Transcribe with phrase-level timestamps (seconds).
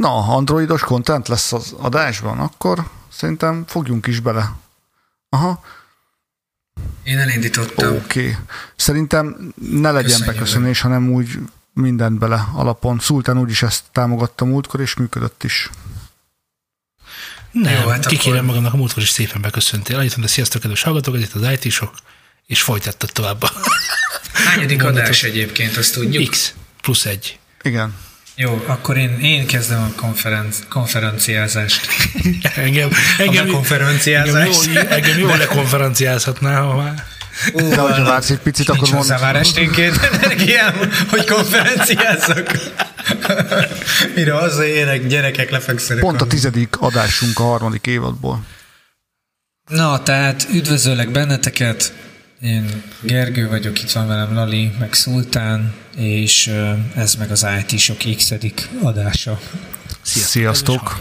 [0.00, 4.52] Na, androidos content lesz az adásban, akkor szerintem fogjunk is bele.
[5.28, 5.64] Aha,
[7.02, 7.96] Én elindítottam.
[7.96, 8.20] oké.
[8.20, 8.36] Okay.
[8.76, 10.34] Szerintem ne legyen Köszönjük.
[10.34, 11.38] beköszönés, hanem úgy
[11.72, 12.98] mindent bele alapon.
[12.98, 15.70] Szultán úgyis ezt támogatta múltkor, és működött is.
[17.50, 19.98] Nem, Jó, hát kikérem akkor- magamnak, a múltkor is szépen beköszöntél.
[19.98, 21.94] Annyit mondta, sziasztok, kedves hallgatók, ez itt az IT-sok,
[22.46, 23.44] és folytattad tovább
[24.32, 26.30] Hányadik adás egyébként, azt tudjuk?
[26.30, 27.38] X plusz egy.
[27.62, 27.94] Igen.
[28.36, 31.86] Jó, akkor én, én kezdem a konferenc, konferenciázást.
[32.56, 33.46] Engem, A engem,
[34.14, 37.04] engem, jól, engem jól lekonferenciázhatná, ha már.
[37.54, 39.00] Ó, De hogyha vársz egy picit, nincs akkor mondd.
[39.02, 40.74] hozzá már esténként energiám,
[41.10, 42.58] hogy konferenciázzak.
[44.14, 46.02] Mire hazaérek, gyerekek lefekszenek.
[46.02, 48.44] Pont a tizedik adásunk a harmadik évadból.
[49.68, 51.92] Na, tehát üdvözöllek benneteket.
[52.40, 56.46] Én Gergő vagyok, itt van velem Lali, meg Szultán, és
[56.94, 58.32] ez meg az IT sok x
[58.82, 59.40] adása.
[60.02, 60.98] Sziasztok.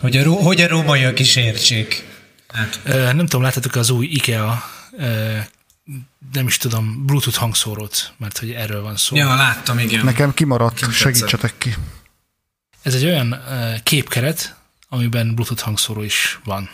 [0.00, 2.04] Hogy a, hogy a rómaiak is értsék.
[2.48, 4.62] Hát, Ö, Nem tudom, láttátok az új IKEA,
[4.98, 5.36] ö,
[6.32, 9.16] nem is tudom, Bluetooth hangszórót, mert hogy erről van szó.
[9.16, 10.04] ja, láttam, igen.
[10.04, 11.74] Nekem kimaradt, Nekem segítsetek ki.
[12.82, 14.56] Ez egy olyan ö, képkeret,
[14.88, 16.70] amiben Bluetooth hangszóró is van.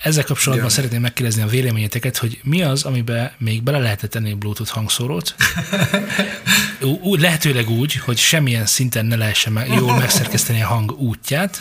[0.00, 0.76] Ezzel kapcsolatban Igen.
[0.76, 5.34] szeretném megkérdezni a véleményeteket, hogy mi az, amiben még bele lehetett tenni Bluetooth hangszórót.
[6.82, 11.58] Ú- ú- lehetőleg úgy, hogy semmilyen szinten ne lehessen me- jól megszerkeszteni a hang útját,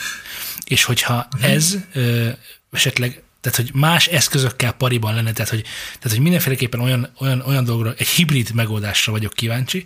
[0.63, 2.29] és hogyha ez ö,
[2.71, 7.63] esetleg tehát, hogy más eszközökkel pariban lenne, tehát, hogy, tehát, hogy mindenféleképpen olyan, olyan, olyan
[7.63, 9.85] dolgra, egy hibrid megoldásra vagyok kíváncsi,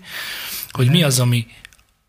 [0.72, 1.48] hogy mi az, ami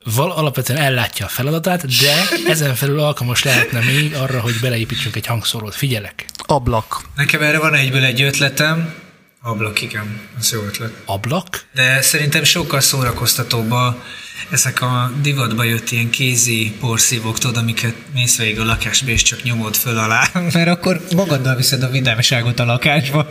[0.04, 5.26] val alapvetően ellátja a feladatát, de ezen felül alkalmas lehetne még arra, hogy beleépítsünk egy
[5.26, 5.74] hangszórót.
[5.74, 6.24] Figyelek.
[6.46, 7.00] Ablak.
[7.16, 8.94] Nekem erre van egyből egy ötletem.
[9.42, 10.92] Ablak, igen, az jó ötlet.
[11.04, 11.66] Ablak?
[11.74, 14.02] De szerintem sokkal szórakoztatóbb a,
[14.50, 19.42] ezek a divatba jött ilyen kézi porszívók, tudod, amiket mész végig a lakásba, és csak
[19.42, 20.28] nyomod föl alá.
[20.52, 23.30] Mert akkor magaddal viszed a vidámságot a lakásba,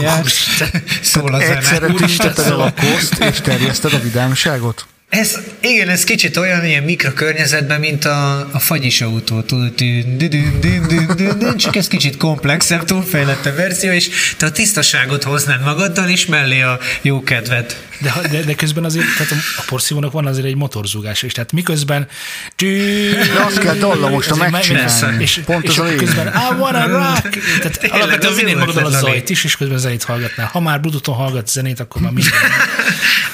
[0.00, 0.62] jársz.
[1.02, 1.56] Szól a zene.
[1.56, 4.86] Egyszerre tünteted el a koszt, és terjeszted a vidámságot?
[5.08, 9.44] Ez, igen, ez kicsit olyan ilyen mikrokörnyezetben, mint a, a fagyis autó,
[11.56, 16.78] csak ez kicsit komplexebb, túlfejlettebb verzió, és te a tisztaságot hoznád magaddal, és mellé a
[17.02, 17.87] jó kedvet.
[18.00, 22.06] De, de, de közben azért, tehát a, porszívónak van azért egy motorzúgása is, tehát miközben
[22.56, 25.00] De azt kell dallamosan megcsinálni.
[25.06, 25.98] meg- És, Pont és ez a lényeg.
[25.98, 27.38] közben I wanna rock!
[27.60, 30.46] Tehát alapvetően az vinnéd jó magaddal a zajt is, és közben zenét hallgatnál.
[30.46, 32.32] Ha már Bluetooth-on hallgat zenét, akkor már minden.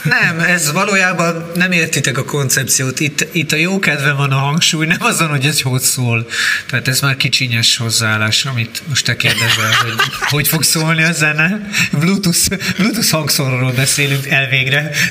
[0.03, 3.01] Nem, ez valójában nem értitek a koncepciót.
[3.01, 6.27] Itt, itt a jó kedve van a hangsúly, nem azon, hogy ez hogy szól.
[6.71, 11.69] Tehát ez már kicsinyes hozzáállás, amit most te kérdezel, hogy hogy fog szólni a zene.
[11.93, 12.39] Bluetooth,
[12.77, 14.53] Bluetooth hangszóróról beszélünk elvégre.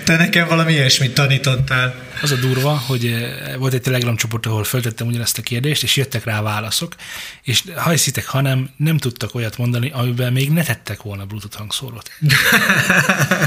[0.03, 1.95] Te nekem valami ilyesmit tanítottál.
[2.21, 5.95] Az a durva, hogy eh, volt egy Telegram csoport, ahol föltettem ugyanezt a kérdést, és
[5.95, 6.95] jöttek rá válaszok,
[7.43, 12.11] és ha hiszitek, hanem nem tudtak olyat mondani, amiben még ne tettek volna Bluetooth hangszórót.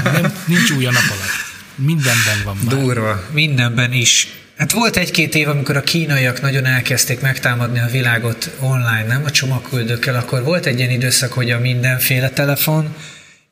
[0.03, 1.55] Nem, nincs új a nap alatt.
[1.75, 2.75] Mindenben van már.
[2.75, 3.23] Durva.
[3.31, 4.27] Mindenben is.
[4.57, 9.31] Hát volt egy-két év, amikor a kínaiak nagyon elkezdték megtámadni a világot online, nem a
[9.31, 12.95] csomagküldőkkel, akkor volt egy ilyen időszak, hogy a mindenféle telefon,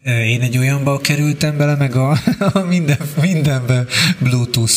[0.06, 2.18] én egy olyanba kerültem bele, meg a,
[2.54, 3.86] a minden, mindenbe
[4.20, 4.74] Bluetooth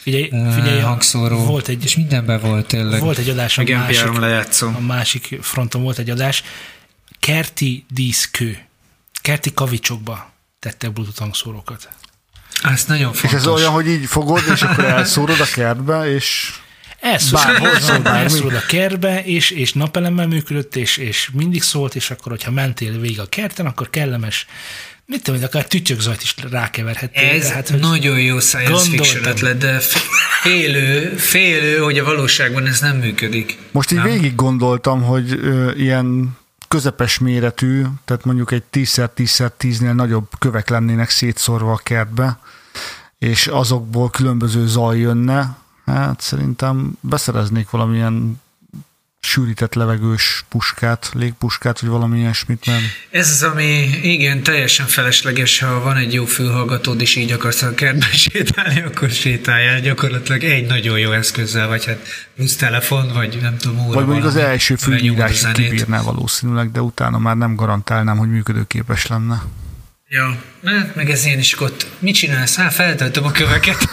[0.00, 1.44] Figyelj, figyelj hangszóró.
[1.44, 3.00] Volt egy, és mindenben volt tényleg.
[3.00, 4.66] volt egy adás, a Meg másik, MP3 lejátszó.
[4.66, 6.42] a másik fronton volt egy adás,
[7.20, 8.58] kerti díszkő,
[9.22, 11.88] kerti kavicsokba tettek Bluetooth hangszórókat.
[12.62, 13.38] Azt nagyon És fontos.
[13.38, 16.54] ez olyan, hogy így fogod, és akkor elszórod a kertbe, és
[17.80, 18.20] Szól bármi.
[18.20, 23.00] elszórod a kertbe, és, és napelemmel működött, és, és mindig szólt, és akkor, hogyha mentél
[23.00, 24.46] végig a kerten, akkor kellemes,
[25.06, 27.22] mit tudom, akár tütyögzajt is rákeverhettél.
[27.22, 28.90] Ez hogy nagyon jó science Gondoltam.
[28.90, 29.78] fiction ötlet, de
[30.42, 33.58] félő, félő, hogy a valóságban ez nem működik.
[33.70, 34.06] most így Nem?
[34.06, 36.36] végig gondoltam, hogy ö, ilyen
[36.68, 42.38] közepes méretű, tehát mondjuk egy 10x10x10-nél nagyobb kövek lennének szétszórva a kertbe,
[43.18, 45.56] és azokból különböző zaj jönne,
[45.94, 48.40] hát szerintem beszereznék valamilyen
[49.20, 55.80] sűrített levegős puskát, légpuskát, vagy valami ilyesmit, mert Ez az, ami igen, teljesen felesleges, ha
[55.80, 60.98] van egy jó fülhallgatód, és így akarsz a kertbe sétálni, akkor sétáljál gyakorlatilag egy nagyon
[60.98, 61.98] jó eszközzel, vagy hát
[62.36, 65.54] plusz telefon, vagy nem tudom, óra vagy mondjuk az első zenét.
[65.54, 69.42] kibírná valószínűleg, de utána már nem garantálnám, hogy működőképes lenne.
[70.08, 71.86] Ja, hát meg ez ilyen is ott.
[71.98, 72.56] Mit csinálsz?
[72.56, 73.76] Hát feltöltöm a köveket.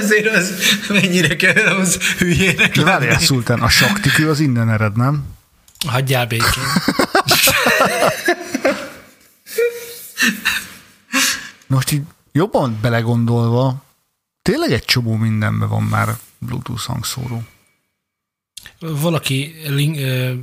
[0.00, 0.52] Azért az
[0.88, 3.24] mennyire kell ahhoz hülyének De várjál, lenni.
[3.24, 5.24] Szultán, a saktikő az innen ered, nem?
[5.86, 6.48] hagyjál békén.
[11.66, 12.02] Most így
[12.32, 13.88] jobban belegondolva,
[14.42, 16.08] Tényleg egy csomó mindenben van már
[16.38, 17.42] Bluetooth hangszóró.
[18.78, 19.98] Valaki link,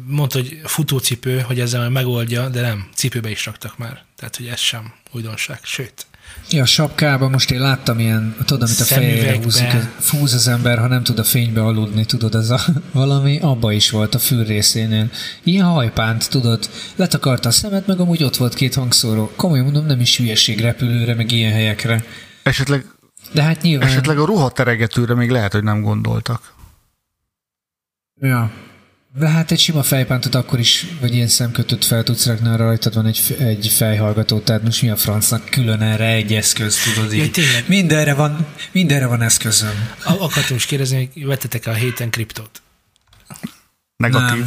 [0.08, 4.04] mondta, hogy futócipő, hogy ezzel már megoldja, de nem, cipőbe is raktak már.
[4.16, 5.60] Tehát, hogy ez sem újdonság.
[5.64, 6.08] Sőt,
[6.50, 9.68] Ja, a sapkában most én láttam ilyen, tudod, amit a fejére húzik,
[10.00, 12.60] fúz az ember, ha nem tud a fénybe aludni, tudod, ez a
[12.92, 15.10] valami abba is volt a fül részénél.
[15.44, 19.31] Ilyen hajpánt, tudod, letakarta a szemet, meg amúgy ott volt két hangszóró.
[19.36, 22.04] Komolyan mondom, nem is hülyeség repülőre, meg ilyen helyekre.
[22.44, 22.86] Esetleg,
[23.34, 23.88] De hát nyilván...
[23.88, 26.56] esetleg a ruhateregetőre még lehet, hogy nem gondoltak.
[28.19, 28.52] Ja.
[29.16, 32.94] De hát egy sima fejpántot akkor is, vagy ilyen szemkötőt fel tudsz rakni, arra rajtad
[32.94, 37.24] van egy, egy fejhallgató, tehát most mi a francnak külön erre egy eszköz, tudod Ja,
[37.24, 37.31] így.
[37.31, 37.64] tényleg.
[37.68, 39.90] mindenre van, mindenre van eszközöm.
[40.04, 42.62] a- akartam is kérdezni, hogy vettetek a héten kriptót?
[43.96, 44.46] Negatív.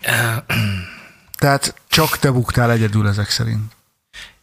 [0.00, 0.42] Nem.
[1.38, 3.76] Tehát csak te buktál egyedül ezek szerint.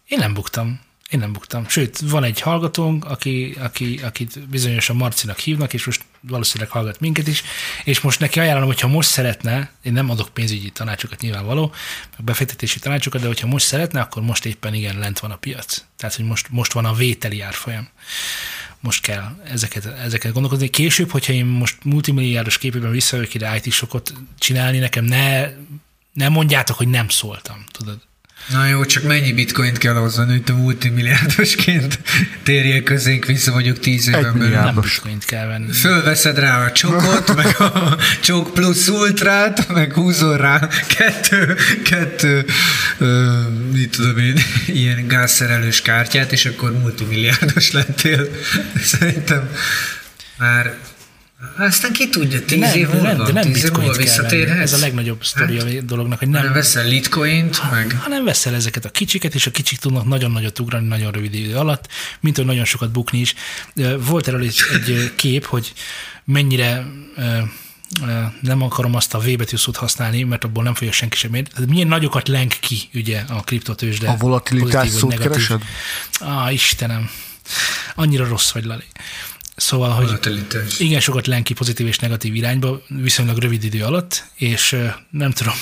[0.07, 0.79] Én nem buktam.
[1.09, 1.67] Én nem buktam.
[1.67, 7.27] Sőt, van egy hallgatónk, aki, aki, akit bizonyosan Marcinak hívnak, és most valószínűleg hallgat minket
[7.27, 7.43] is,
[7.83, 11.73] és most neki ajánlom, hogyha most szeretne, én nem adok pénzügyi tanácsokat nyilvánvaló,
[12.15, 15.83] meg befektetési tanácsokat, de hogyha most szeretne, akkor most éppen igen lent van a piac.
[15.97, 17.89] Tehát, hogy most, most van a vételi árfolyam.
[18.79, 20.69] Most kell ezeket, ezeket gondolkozni.
[20.69, 25.49] Később, hogyha én most multimilliárdos képében visszajövök ide IT sokot csinálni, nekem ne,
[26.13, 28.01] ne mondjátok, hogy nem szóltam, tudod?
[28.50, 32.00] Na jó, csak mennyi bitcoint kell venni, hogy te multimilliárdosként
[32.44, 34.56] térjél közénk vissza, vagyok tíz éven Egy belül.
[34.56, 35.71] Nem bitcoint kell venni.
[35.71, 42.45] Fölveszed rá a csokot, meg a csok plusz ultrát, meg húzol rá kettő, kettő
[42.97, 48.27] ö, mit tudom én, ilyen gázszerelős kártyát, és akkor multimilliárdos lettél.
[48.83, 49.50] Szerintem
[50.38, 50.77] már
[51.57, 54.59] aztán ki tudja, tíz nem, év de múlva, nem, de nem tíz év múlva visszatérhetsz.
[54.59, 57.97] Ez a legnagyobb sztori a dolognak, hogy nem, Nem veszel litcoint, meg...
[58.01, 61.55] hanem veszel ezeket a kicsiket, és a kicsik tudnak nagyon nagyot ugrani nagyon rövid idő
[61.55, 61.87] alatt,
[62.19, 63.33] mint hogy nagyon sokat bukni is.
[63.99, 65.73] Volt erről egy, egy kép, hogy
[66.23, 66.85] mennyire
[68.41, 71.49] nem akarom azt a V betű szót használni, mert abból nem fogja senki sem érni.
[71.53, 74.09] Tehát milyen nagyokat lenk ki ugye a kriptotősde.
[74.09, 75.31] A volatilitás szót negatív.
[75.31, 75.61] keresed?
[76.19, 77.09] Á, Istenem.
[77.95, 78.83] Annyira rossz vagy, Lali.
[79.55, 80.19] Szóval, hogy
[80.77, 84.77] igen sokat lenki pozitív és negatív irányba viszonylag rövid idő alatt, és
[85.09, 85.53] nem tudom,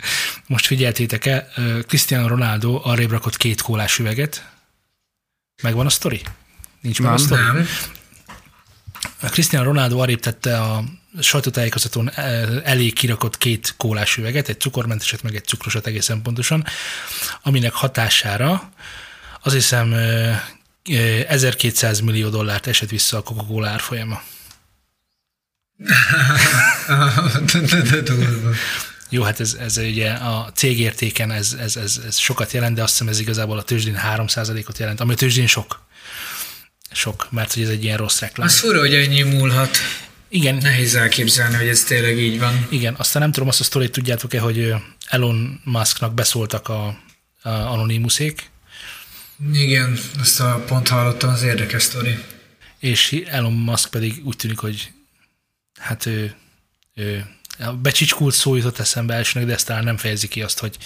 [0.46, 1.48] most figyeltétek-e,
[1.86, 4.50] Cristiano Ronaldo arrébb rakott két kólás üveget.
[5.62, 6.20] Megvan a sztori?
[6.80, 7.42] Nincs meg a sztori?
[7.42, 7.66] Nem.
[9.20, 10.84] A Cristiano Ronaldo arrébb tette a
[11.20, 12.10] sajtótájékoztatón
[12.64, 16.64] elé kirakott két kólás üveget, egy cukormenteset, meg egy cukrosat egészen pontosan,
[17.42, 18.72] aminek hatására
[19.42, 19.94] azt hiszem
[20.84, 24.22] 1200 millió dollárt esett vissza a Coca-Cola árfolyama.
[29.08, 32.92] Jó, hát ez, ez ugye a cégértéken ez, ez, ez, ez sokat jelent, de azt
[32.92, 35.86] hiszem ez igazából a tőzsdén 3%-ot jelent, ami a tőzsdén sok.
[36.92, 38.46] Sok, mert hogy ez egy ilyen rossz reklám.
[38.46, 39.76] Az fura, hogy ennyi múlhat.
[40.28, 42.66] Igen, Nehéz elképzelni, hogy ez tényleg így van.
[42.70, 44.74] igen, aztán nem tudom azt a sztorit, tudjátok-e, hogy
[45.06, 46.86] Elon Musknak beszóltak a,
[47.42, 48.50] a Anonymousék,
[49.52, 52.18] Igen, azt a pont hallottam, az érdekes sztori.
[52.78, 54.92] és Elon Musk pedig úgy tűnik, hogy
[55.80, 56.34] hát ő,
[56.94, 57.26] ő
[57.58, 60.78] a becsicskult szó jutott eszembe elsőnek, de ezt talán nem fejezi ki azt, hogy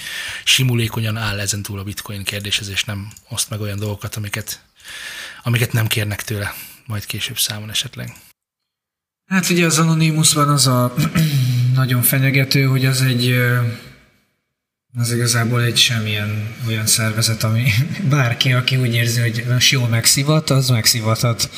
[0.44, 4.62] simulékonyan áll ezen túl a bitcoin kérdéshez, és nem oszt meg olyan dolgokat, amiket,
[5.42, 6.54] amiket nem kérnek tőle,
[6.86, 8.16] majd később számon esetleg.
[9.26, 10.94] Hát ugye az Anonymousban az a
[11.74, 13.34] nagyon fenyegető, hogy az egy
[14.98, 17.70] az igazából egy semmilyen olyan szervezet, ami
[18.10, 21.50] bárki, aki úgy érzi, hogy most jól megszivat, az megszivathat.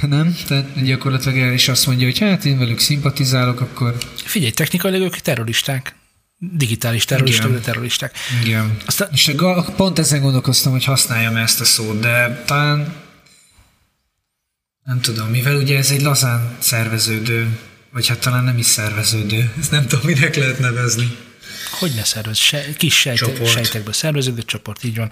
[0.00, 0.36] Nem?
[0.46, 5.16] Tehát gyakorlatilag el is azt mondja, hogy hát én velük szimpatizálok, akkor Figyelj, technikailag ők
[5.16, 5.94] terroristák,
[6.38, 7.58] digitális terroristák, Igen.
[7.58, 8.14] de terroristák.
[8.44, 8.76] igen.
[8.86, 9.34] Aztán És
[9.76, 12.94] pont ezen gondolkoztam, hogy használjam ezt a szót, de talán
[14.84, 17.58] nem tudom, mivel ugye ez egy lazán szerveződő,
[17.92, 21.16] vagy hát talán nem is szerveződő, ezt nem tudom, minek lehet nevezni.
[21.70, 22.38] Hogy ne szervez?
[22.38, 23.50] Se, kis sejte, Csoport.
[23.50, 25.10] sejtekből szerveződő csoport, így van.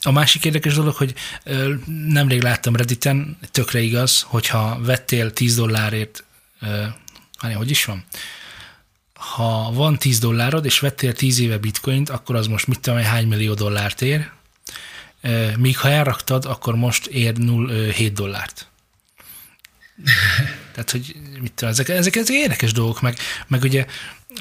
[0.00, 1.14] A másik érdekes dolog, hogy
[1.44, 1.74] ö,
[2.08, 6.24] nemrég láttam Redditen, tökre igaz, hogyha vettél 10 dollárért,
[6.60, 6.84] ö,
[7.54, 8.04] hogy is van?
[9.14, 13.26] Ha van 10 dollárod, és vettél 10 éve bitcoint, akkor az most mit tudom, hány
[13.26, 14.30] millió dollárt ér,
[15.22, 18.68] Ö, míg ha elraktad, akkor most ér 0, ö, 7 dollárt.
[20.72, 23.86] Tehát, hogy mit tudom, ezek, ezek, ezek érdekes dolgok, meg, meg ugye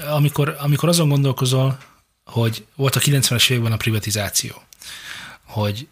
[0.10, 1.78] amikor, amikor azon gondolkozol,
[2.26, 4.62] hogy volt a 90-es években a privatizáció,
[5.44, 5.88] hogy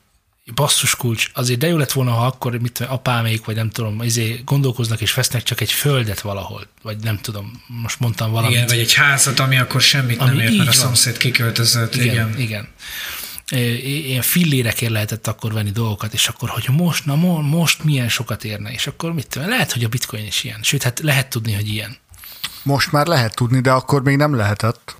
[0.55, 4.01] basszus kulcs, azért de jó lett volna, ha akkor mit tudom, apámék, vagy nem tudom,
[4.01, 8.55] izé gondolkoznak és vesznek csak egy földet valahol, vagy nem tudom, most mondtam valamit.
[8.55, 10.81] Igen, vagy egy házat, ami akkor semmit Ami nem ért, mert a van.
[10.81, 11.95] szomszéd kiköltözött.
[11.95, 12.39] igen, Igen.
[12.39, 12.67] igen.
[13.49, 13.85] igen.
[13.85, 18.71] ilyen fillérekért lehetett akkor venni dolgokat, és akkor, hogy most, na most milyen sokat érne,
[18.71, 20.59] és akkor mit tudom, lehet, hogy a bitcoin is ilyen.
[20.63, 21.97] Sőt, hát lehet tudni, hogy ilyen.
[22.67, 24.95] Most már lehet tudni, de akkor még nem lehetett.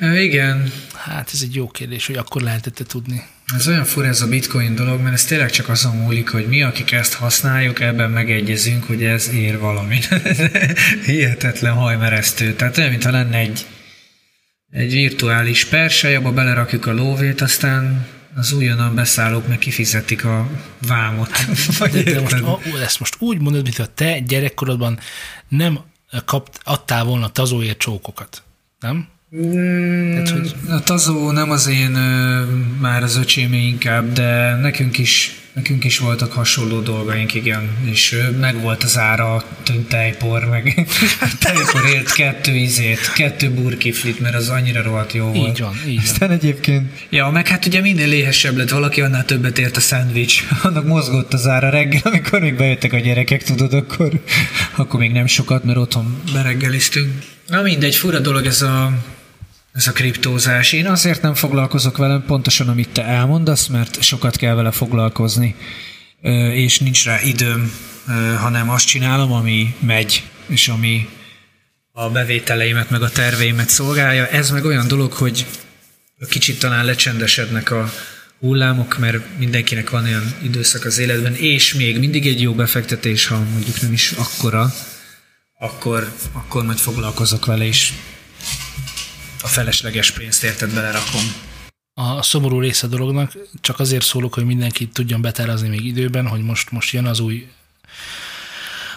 [0.00, 0.72] Igen.
[0.94, 3.22] Hát ez egy jó kérdés, hogy akkor lehetett tudni.
[3.56, 6.62] Ez olyan fura ez a bitcoin dolog, mert ez tényleg csak azon múlik, hogy mi,
[6.62, 10.08] akik ezt használjuk, ebben megegyezünk, hogy ez ér valamit.
[11.06, 12.54] Hihetetlen hajmeresztő.
[12.54, 13.66] Tehát olyan, mintha lenne egy,
[14.70, 20.50] egy virtuális persely, abba belerakjuk a lóvét, aztán az újonnan beszállók meg kifizetik a
[20.86, 21.30] vámot.
[21.92, 22.42] de, de most,
[22.82, 24.98] ezt most úgy mondod, mintha te gyerekkorodban
[25.48, 25.78] nem
[26.24, 28.42] kapt, adtál volna tazóért csókokat,
[28.80, 29.08] nem?
[29.36, 30.54] Mm, Tehát, hogy...
[30.68, 31.90] A tazó nem az én
[32.80, 38.60] már az öcsémé inkább, de nekünk is, nekünk is voltak hasonló dolgaink, igen, és meg
[38.60, 39.44] volt az ára
[39.88, 40.86] tejpor, meg
[41.44, 45.48] tejporért kettő izét, kettő burkiflit, mert az annyira rohadt jó volt.
[45.48, 49.58] Így van, így Aztán egyébként, ja, meg hát ugye minél léhesebb lett valaki, annál többet
[49.58, 50.42] ért a szendvics.
[50.62, 54.22] Annak mozgott az ára reggel, amikor még bejöttek a gyerekek, tudod, akkor,
[54.76, 57.12] akkor még nem sokat, mert otthon bereggeliztünk.
[57.46, 58.92] Na mindegy, fura dolog ez a
[59.78, 60.72] ez a kriptózás.
[60.72, 65.54] Én azért nem foglalkozok velem, pontosan amit te elmondasz, mert sokat kell vele foglalkozni,
[66.52, 67.72] és nincs rá időm,
[68.38, 71.08] hanem azt csinálom, ami megy, és ami
[71.92, 74.26] a bevételeimet, meg a terveimet szolgálja.
[74.26, 75.46] Ez meg olyan dolog, hogy
[76.28, 77.92] kicsit talán lecsendesednek a
[78.38, 83.38] hullámok, mert mindenkinek van olyan időszak az életben, és még mindig egy jó befektetés, ha
[83.52, 84.72] mondjuk nem is akkora,
[85.58, 87.92] akkor, akkor majd foglalkozok vele is
[89.48, 91.22] a felesleges pénzt érted belerakom.
[91.94, 96.42] A szomorú része a dolognak, csak azért szólok, hogy mindenki tudjon betárazni még időben, hogy
[96.42, 97.48] most, most jön az új,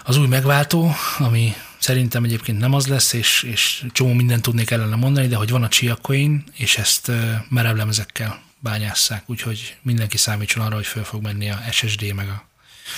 [0.04, 4.96] az új megváltó, ami szerintem egyébként nem az lesz, és, és csomó mindent tudnék ellene
[4.96, 7.10] mondani, de hogy van a Chia Coin, és ezt
[7.48, 12.44] merevlemezekkel bányásszák, úgyhogy mindenki számítson arra, hogy föl fog menni a SSD meg a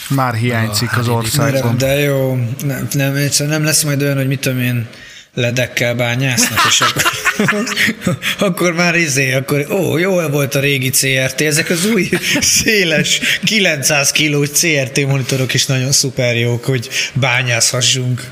[0.09, 1.79] már hiányzik az országban.
[1.79, 2.35] De jó,
[2.65, 4.89] nem, nem, nem lesz majd olyan, hogy mit tudom én,
[5.35, 7.03] ledekkel bányásznak, és akkor,
[8.39, 12.09] akkor már izé, akkor ó, jó volt a régi CRT, ezek az új
[12.41, 18.31] széles 900 kilós CRT monitorok is nagyon szuper jók, hogy bányászhassunk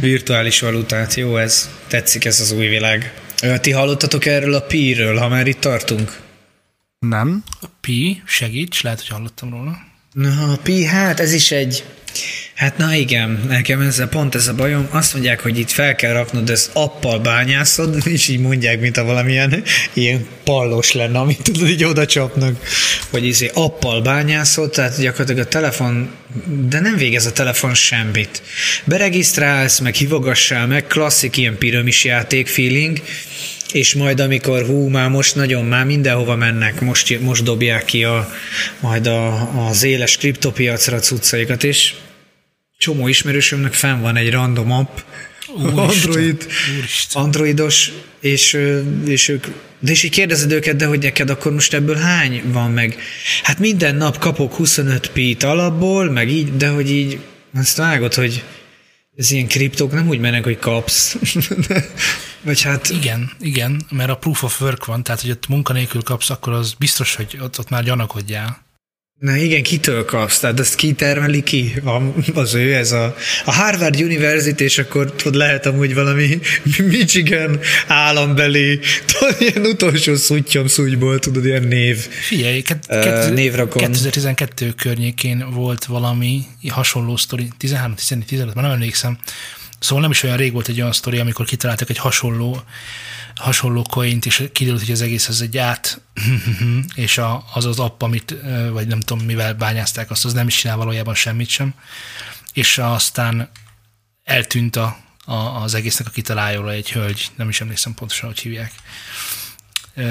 [0.00, 1.14] virtuális valutát.
[1.14, 3.12] Jó ez, tetszik ez az új világ.
[3.60, 6.16] Ti hallottatok erről a Pi-ről, ha már itt tartunk?
[6.98, 7.42] Nem.
[7.60, 9.76] A Pi, segíts, lehet, hogy hallottam róla.
[10.12, 11.84] Na, a Pi, hát ez is egy
[12.56, 14.88] Hát na igen, nekem ez pont ez a bajom.
[14.90, 19.04] Azt mondják, hogy itt fel kell raknod, ez appal bányászod, és így mondják, mint a
[19.04, 22.56] valamilyen ilyen pallos lenne, amit tudod, így oda csapnak,
[23.10, 26.10] hogy izé appal bányászod, tehát gyakorlatilag a telefon,
[26.68, 28.42] de nem végez a telefon semmit.
[28.84, 33.02] Beregisztrálsz, meg hivogassál meg, klasszik ilyen piramis játék feeling,
[33.72, 38.32] és majd amikor hú, már most nagyon már mindenhova mennek, most, most dobják ki a,
[38.80, 41.94] majd a, az éles kriptopiacra cuccaikat, és
[42.78, 44.98] csomó ismerősömnek fenn van egy random app,
[45.54, 46.46] Úristen, Android,
[46.78, 47.22] Úristen.
[47.22, 48.58] Androidos, és,
[49.06, 49.46] és ők,
[49.78, 52.98] de és így kérdezed őket, de hogy neked akkor most ebből hány van meg?
[53.42, 57.18] Hát minden nap kapok 25 pít alapból, meg így, de hogy így,
[57.54, 58.44] azt vágod, hogy
[59.16, 61.16] ez ilyen kriptók nem úgy mennek, hogy kapsz.
[62.42, 62.90] Vagy hát...
[62.90, 66.74] Igen, igen, mert a proof of work van, tehát hogy ott munkanélkül kapsz, akkor az
[66.78, 68.65] biztos, hogy ott, ott már gyanakodjál.
[69.18, 70.38] Na igen, kitől kapsz?
[70.38, 71.74] Tehát ezt kitermeli ki?
[72.34, 76.38] Az ő, ez a, a Harvard University, és akkor tudod, lehet amúgy valami
[76.78, 81.96] Michigan állambeli, tudod, ilyen utolsó szuttyom szúgyból, tudod, ilyen név.
[82.08, 83.82] Figyelj, kett, uh, névrakon.
[83.82, 89.18] 2012 környékén volt valami hasonló sztori, 13, 14, 15, már nem emlékszem.
[89.78, 92.64] Szóval nem is olyan rég volt egy olyan sztori, amikor kitaláltak egy hasonló
[93.36, 96.00] hasonló coint, és kiderült, hogy az egész az egy át,
[96.94, 98.34] és a, az az app, amit,
[98.70, 101.74] vagy nem tudom, mivel bányázták azt, az nem is csinál valójában semmit sem,
[102.52, 103.50] és aztán
[104.24, 108.72] eltűnt a, a, az egésznek a kitalálóra egy hölgy, nem is emlékszem pontosan, hogy hívják.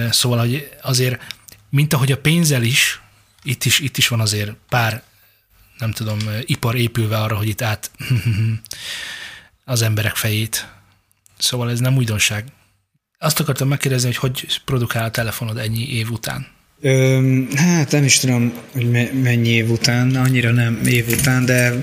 [0.09, 1.21] Szóval, hogy azért,
[1.69, 3.01] mint ahogy a pénzzel is,
[3.43, 5.03] itt is, itt is van azért pár,
[5.77, 7.91] nem tudom, ipar épülve arra, hogy itt át
[9.65, 10.67] az emberek fejét.
[11.37, 12.45] Szóval ez nem újdonság.
[13.19, 16.47] Azt akartam megkérdezni, hogy hogy produkál a telefonod ennyi év után?
[16.81, 21.73] Ö, hát nem is tudom, hogy me- mennyi év után, annyira nem év után, de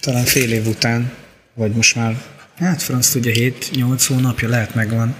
[0.00, 1.12] talán fél év után,
[1.54, 2.22] vagy most már,
[2.56, 5.14] hát franc tudja, 7-8 hónapja lehet megvan.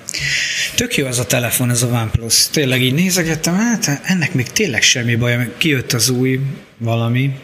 [0.75, 2.49] Tök jó ez a telefon, ez a OnePlus.
[2.49, 6.41] Tényleg így nézegettem, hát ennek még tényleg semmi baj, kijött az új
[6.79, 7.35] valami,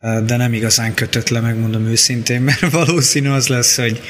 [0.00, 4.00] de nem igazán kötött le, megmondom őszintén, mert valószínű az lesz, hogy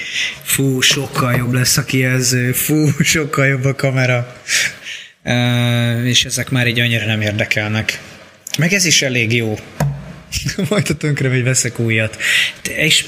[0.42, 4.42] fú, sokkal jobb lesz a kijelző, fú, sokkal jobb a kamera.
[6.04, 8.00] és ezek már így annyira nem érdekelnek.
[8.58, 9.58] Meg ez is elég jó.
[10.68, 12.16] Majd a tönkre megy, veszek újat.
[12.62, 13.04] De, és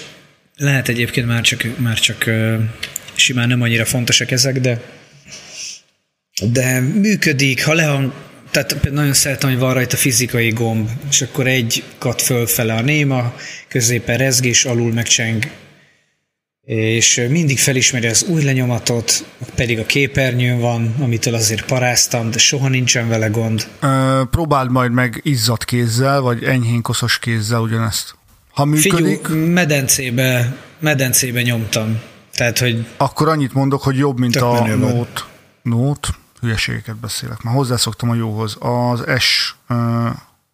[0.56, 2.30] lehet egyébként már csak, már csak
[3.14, 4.80] simán nem annyira fontosak ezek, de
[6.42, 8.12] de működik, ha lehang,
[8.50, 13.34] tehát nagyon szeretem, hogy van rajta fizikai gomb, és akkor egy kat fölfele a néma,
[13.68, 15.50] középen rezgés, alul megcseng,
[16.64, 22.68] és mindig felismeri az új lenyomatot, pedig a képernyőn van, amitől azért paráztam, de soha
[22.68, 23.68] nincsen vele gond.
[23.80, 28.14] Ö, próbáld majd meg izzadt kézzel, vagy enyhén koszos kézzel ugyanezt.
[28.50, 29.26] Ha működik...
[29.26, 32.00] Figyú, medencébe, medencébe nyomtam.
[32.34, 32.86] Tehát, hogy...
[32.96, 35.22] Akkor annyit mondok, hogy jobb, mint a Note.
[35.62, 36.08] Note,
[36.40, 37.42] hülyeségeket beszélek.
[37.42, 38.56] Már hozzászoktam a jóhoz.
[38.58, 39.54] Az S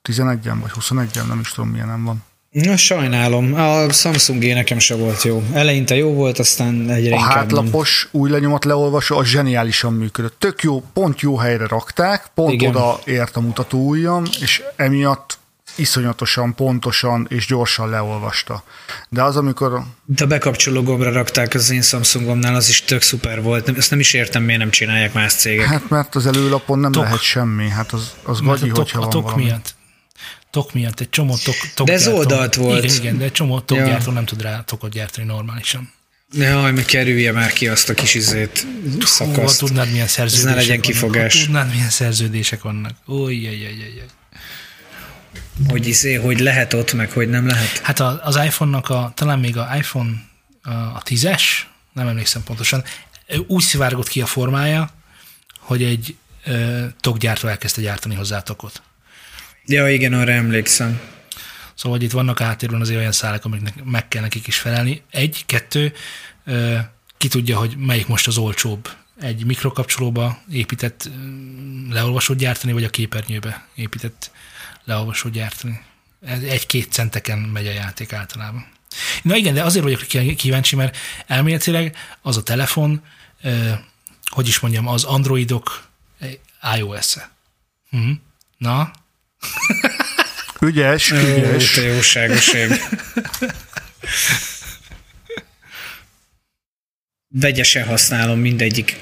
[0.08, 2.24] 11-en vagy 21-en, nem is tudom milyen nem van.
[2.50, 3.54] Na, sajnálom.
[3.54, 5.42] A Samsung nekem se volt jó.
[5.52, 8.22] Eleinte jó volt, aztán egyre A hátlapos nem.
[8.22, 10.38] új lenyomat leolvasó, az zseniálisan működött.
[10.38, 12.70] Tök jó, pont jó helyre rakták, pont Igen.
[12.70, 15.38] oda ért a mutató ujjam, és emiatt
[15.76, 18.64] iszonyatosan, pontosan és gyorsan leolvasta.
[19.08, 19.82] De az, amikor...
[20.04, 23.76] De a bekapcsoló gombra rakták az én Samsungomnál, az is tök szuper volt.
[23.76, 25.66] Ezt nem is értem, miért nem csinálják más cégek.
[25.66, 27.02] Hát mert az előlapon nem tok.
[27.02, 27.68] lehet semmi.
[27.68, 29.44] Hát az, az gagyi, tok, hogyha a tok van valami.
[29.44, 29.74] miatt
[30.50, 32.84] tok miatt egy csomó tok, tok De ez oldalt volt.
[32.84, 34.12] Igen, igen, de egy csomó tokgyártó ja.
[34.12, 35.92] nem tud rá tokot gyártani normálisan.
[36.32, 38.66] Jaj, meg kerülje már ki azt a kis izét,
[39.00, 39.60] szakaszt.
[39.60, 41.32] Hú, tudnád, milyen szerződések ne legyen kifogás.
[41.32, 41.46] Vannak.
[41.46, 42.96] Tudnád, milyen szerződések vannak.
[43.06, 44.06] Új, jaj, jaj, jaj.
[45.68, 47.78] Hogy, izé, hogy lehet ott, meg hogy nem lehet?
[47.78, 50.10] Hát az iPhone-nak, a, talán még a iPhone
[50.94, 51.42] a 10-es,
[51.92, 52.84] nem emlékszem pontosan,
[53.46, 54.90] úgy szivárgott ki a formája,
[55.58, 56.16] hogy egy
[57.00, 58.82] tokgyártó elkezdte gyártani hozzá tokot.
[59.64, 61.00] Ja, igen, arra emlékszem.
[61.74, 65.02] Szóval, hogy itt vannak áttérben azért olyan szálak, amiknek meg kell nekik is felelni.
[65.10, 65.92] Egy, kettő,
[67.16, 68.88] ki tudja, hogy melyik most az olcsóbb.
[69.20, 71.10] Egy mikrokapcsolóba épített
[71.90, 74.30] leolvasót gyártani, vagy a képernyőbe épített
[74.86, 75.80] leolvasót gyártani.
[76.26, 78.66] Egy-két centeken megy a játék általában.
[79.22, 83.04] Na igen, de azért vagyok kíváncsi, mert elméletileg az a telefon,
[84.24, 85.88] hogy is mondjam, az androidok
[86.76, 87.30] iOS-e.
[87.90, 88.10] Hm?
[88.58, 88.92] Na,
[90.60, 91.70] Ügyes, ügyes.
[91.72, 92.70] Te jóságoség.
[97.28, 98.96] Vegyesen használom mindegyik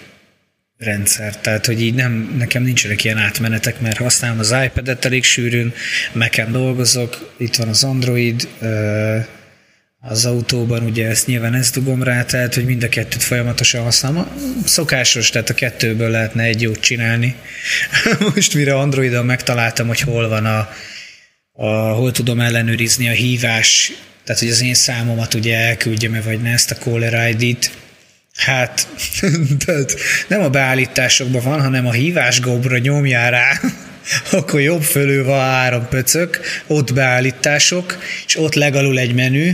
[0.84, 1.36] rendszer.
[1.36, 5.72] Tehát, hogy így nem, nekem nincsenek ilyen átmenetek, mert használom az iPad-et elég sűrűn,
[6.12, 8.48] mac dolgozok, itt van az Android,
[10.06, 14.26] az autóban ugye ezt nyilván ezt dugom rá, tehát hogy mind a kettőt folyamatosan használom.
[14.64, 17.34] Szokásos, tehát a kettőből lehetne egy jót csinálni.
[18.34, 20.68] Most mire Androidon megtaláltam, hogy hol van a,
[21.52, 23.92] a hol tudom ellenőrizni a hívás,
[24.24, 27.70] tehát hogy az én számomat ugye elküldjem-e vagy ne ezt a caller ID-t,
[28.36, 28.88] Hát,
[29.64, 29.94] tehát
[30.28, 33.60] nem a beállításokban van, hanem a hívás gombra nyomjál rá,
[34.32, 39.52] akkor jobb fölül van három pöcök, ott beállítások, és ott legalul egy menü,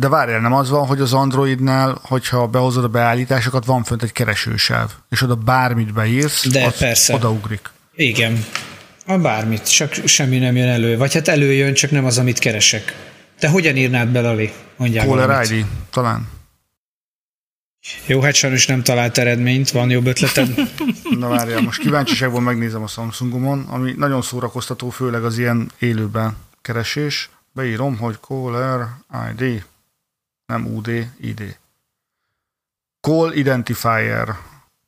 [0.00, 4.12] de várjál, nem az van, hogy az Androidnál, hogyha behozod a beállításokat, van fönt egy
[4.12, 7.14] keresősáv, és oda bármit beírsz, De az persze.
[7.14, 7.70] odaugrik.
[7.94, 8.44] Igen.
[9.06, 10.96] A bármit, csak semmi nem jön elő.
[10.96, 12.94] Vagy hát előjön, csak nem az, amit keresek.
[13.38, 14.52] Te hogyan írnád be, Lali?
[14.76, 15.50] Mondjál Caller.
[15.50, 16.28] ID, talán.
[18.06, 20.48] Jó, hát sajnos nem talált eredményt, van jobb ötleted?
[21.18, 27.30] Na várjál, most kíváncsiságból megnézem a Samsungomon, ami nagyon szórakoztató, főleg az ilyen élőben keresés.
[27.52, 28.86] Beírom, hogy Caller
[29.36, 29.64] ID
[30.46, 30.88] nem UD,
[31.20, 31.58] ID.
[33.00, 34.28] Call Identifier,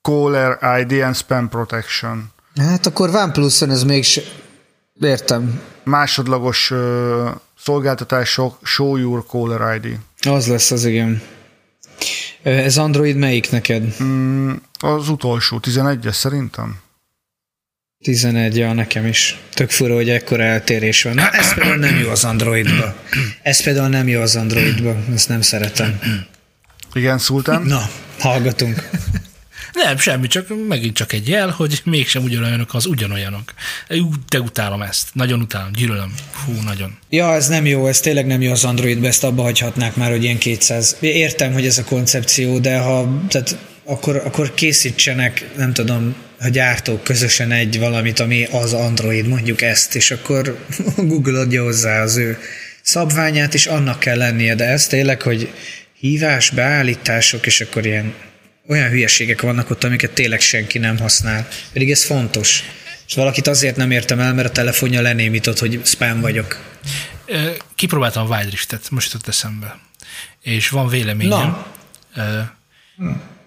[0.02, 2.30] Caller ID and Spam Protection.
[2.56, 4.04] Hát akkor OnePlus-on ez még
[5.00, 5.60] Értem.
[5.84, 9.98] Másodlagos uh, szolgáltatások, Show Your Caller ID.
[10.28, 11.22] Az lesz az, igen.
[12.42, 14.02] Ez Android melyik neked?
[14.02, 16.80] Mm, az utolsó, 11-es szerintem.
[18.02, 19.38] 11, ja, nekem is.
[19.54, 21.14] Tök fura, hogy ekkora eltérés van.
[21.14, 22.94] Na, ez például nem jó az Androidba.
[23.42, 24.96] Ez például nem jó az Androidba.
[25.14, 25.98] Ezt nem szeretem.
[26.94, 27.62] Igen, Szultán?
[27.62, 28.88] Na, hallgatunk.
[29.72, 33.54] Nem, semmi, csak megint csak egy jel, hogy mégsem ugyanolyanok az ugyanolyanok.
[34.28, 35.08] Te utálom ezt.
[35.12, 36.14] Nagyon utálom, gyűlölöm.
[36.32, 36.96] Fú, nagyon.
[37.10, 40.22] Ja, ez nem jó, ez tényleg nem jó az Androidba, ezt abba hagyhatnák már, hogy
[40.24, 40.96] ilyen 200.
[41.00, 47.04] Értem, hogy ez a koncepció, de ha, tehát akkor, akkor készítsenek, nem tudom, a gyártók
[47.04, 50.64] közösen egy valamit, ami az Android, mondjuk ezt, és akkor
[50.96, 52.38] Google adja hozzá az ő
[52.82, 55.52] szabványát, és annak kell lennie, de ez tényleg, hogy
[55.98, 58.14] hívás, beállítások, és akkor ilyen
[58.68, 61.48] olyan hülyeségek vannak ott, amiket tényleg senki nem használ.
[61.72, 62.62] Pedig ez fontos.
[63.06, 66.60] És valakit azért nem értem el, mert a telefonja lenémított, hogy spam vagyok.
[67.74, 69.78] Kipróbáltam a Wildriftet, most jutott eszembe.
[70.40, 71.64] És van véleményem.
[72.14, 72.56] Na.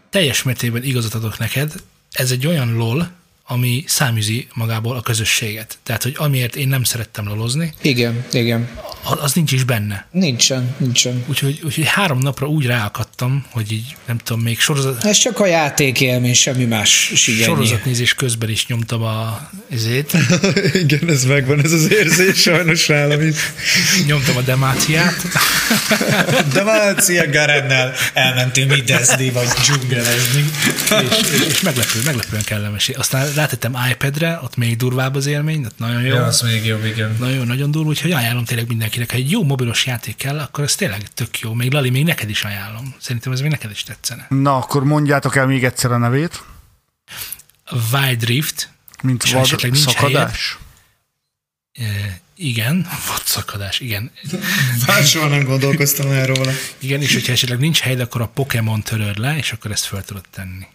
[0.10, 1.74] teljes mértékben igazat adok neked,
[2.12, 3.12] ez egy olyan LOL,
[3.48, 5.78] ami száműzi magából a közösséget.
[5.84, 8.70] Tehát, hogy amiért én nem szerettem lolozni, Igen, igen.
[9.04, 10.08] a- az nincs is benne.
[10.12, 11.24] Nincsen, nincsen.
[11.28, 15.46] Úgyhogy, úgyhogy három napra úgy ráakadtam, hogy így nem tudom, még sorozat, Ez csak a
[15.46, 17.44] játékélmény, semmi más sigyennyi.
[17.44, 20.14] sorozatnézés közben is nyomtam a ezét,
[20.84, 23.36] Igen, ez megvan, ez az érzés sajnos nálam is.
[24.06, 25.16] nyomtam a demáciát,
[26.54, 30.46] Dalmácia Garennel elmentünk midezni, vagy dzsungelezni.
[30.90, 32.90] és, és, és meglepő, meglepően kellemes.
[32.90, 36.16] Aztán rátettem iPad-re, ott még durvább az élmény, ott nagyon jó.
[36.16, 37.16] Ja, az még jobb, igen.
[37.20, 40.76] Nagyon, nagyon durva, úgyhogy ajánlom tényleg mindenkinek, ha egy jó mobilos játék kell, akkor ez
[40.76, 41.54] tényleg tök jó.
[41.54, 42.96] Még Lali, még neked is ajánlom.
[43.00, 44.26] Szerintem ez még neked is tetszene.
[44.30, 46.44] Na, akkor mondjátok el még egyszer a nevét,
[47.92, 48.70] Wild Rift,
[49.02, 50.58] mint vad esetleg nincs szakadás.
[51.74, 51.84] e,
[52.36, 54.12] igen, vad szakadás, igen.
[54.86, 56.52] Bár soha nem gondolkoztam el róla.
[56.78, 60.04] Igen, és hogyha esetleg nincs hely, akkor a Pokémon töröd le, és akkor ezt fel
[60.04, 60.66] tudod tenni.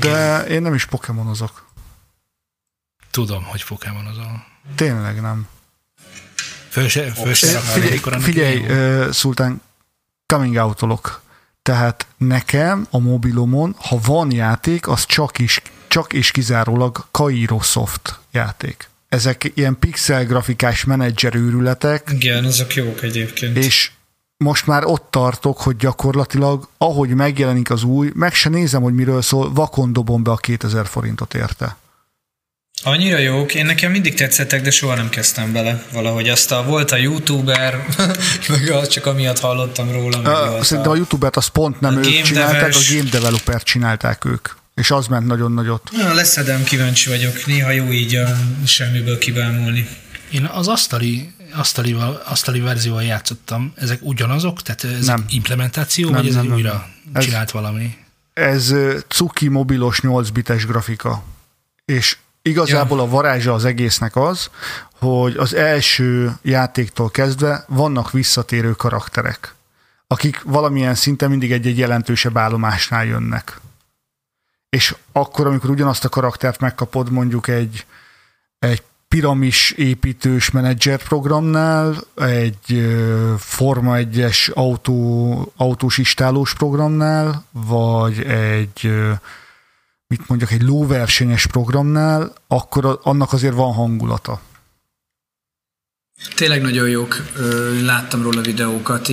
[0.00, 1.71] De én nem is pokémonozok.
[3.12, 4.44] Tudom, hogy Pokémon azon.
[4.74, 5.46] Tényleg nem.
[6.68, 9.60] Föl se, föl se Figyelj, figyelj uh, Szultán,
[10.26, 10.84] coming out
[11.62, 18.88] Tehát nekem a mobilomon, ha van játék, az csak is, csak és kizárólag Kairosoft játék.
[19.08, 23.56] Ezek ilyen pixel grafikás menedzser őrületek, Igen, azok jók egyébként.
[23.56, 23.90] és
[24.36, 29.22] most már ott tartok, hogy gyakorlatilag, ahogy megjelenik az új, meg se nézem, hogy miről
[29.22, 31.76] szól, vakon dobom be a 2000 forintot érte.
[32.84, 36.28] Annyira jók, én nekem mindig tetszettek, de soha nem kezdtem bele valahogy.
[36.28, 37.86] Azt a, volt a youtuber,
[38.48, 40.20] meg az csak amiatt hallottam róla.
[40.20, 43.08] Meg Uh, volt szerintem a youtube-et azt pont nem a ők game csinálták, a game
[43.10, 44.48] developer csinálták ők.
[44.74, 45.88] És az ment nagyon nagyot.
[45.92, 47.46] Na, leszedem, kíváncsi vagyok.
[47.46, 49.88] Néha jó így a semmiből kibámulni.
[50.30, 53.72] Én az asztali, asztalival, asztali verzióval játszottam.
[53.76, 54.62] Ezek ugyanazok?
[54.62, 55.24] Tehát ez Nem.
[55.28, 57.12] implementáció, Nem, vagy ez nem, egy nem, újra nem.
[57.12, 57.96] Ez- csinált valami?
[58.34, 58.74] Ez
[59.08, 61.24] cuki mobilos 8 bites grafika.
[61.84, 64.50] És igazából a varázsa az egésznek az,
[64.98, 69.54] hogy az első játéktól kezdve vannak visszatérő karakterek,
[70.06, 73.60] akik valamilyen szinten mindig egy-egy jelentősebb állomásnál jönnek.
[74.68, 77.86] És akkor, amikor ugyanazt a karaktert megkapod mondjuk egy,
[78.58, 82.96] egy piramis építős menedzser programnál, egy
[83.38, 88.92] Forma 1-es autó, autós istálós programnál, vagy egy
[90.12, 94.40] mit mondjak, egy lóversenyes programnál, akkor annak azért van hangulata.
[96.34, 97.22] Tényleg nagyon jók,
[97.82, 99.10] láttam róla videókat.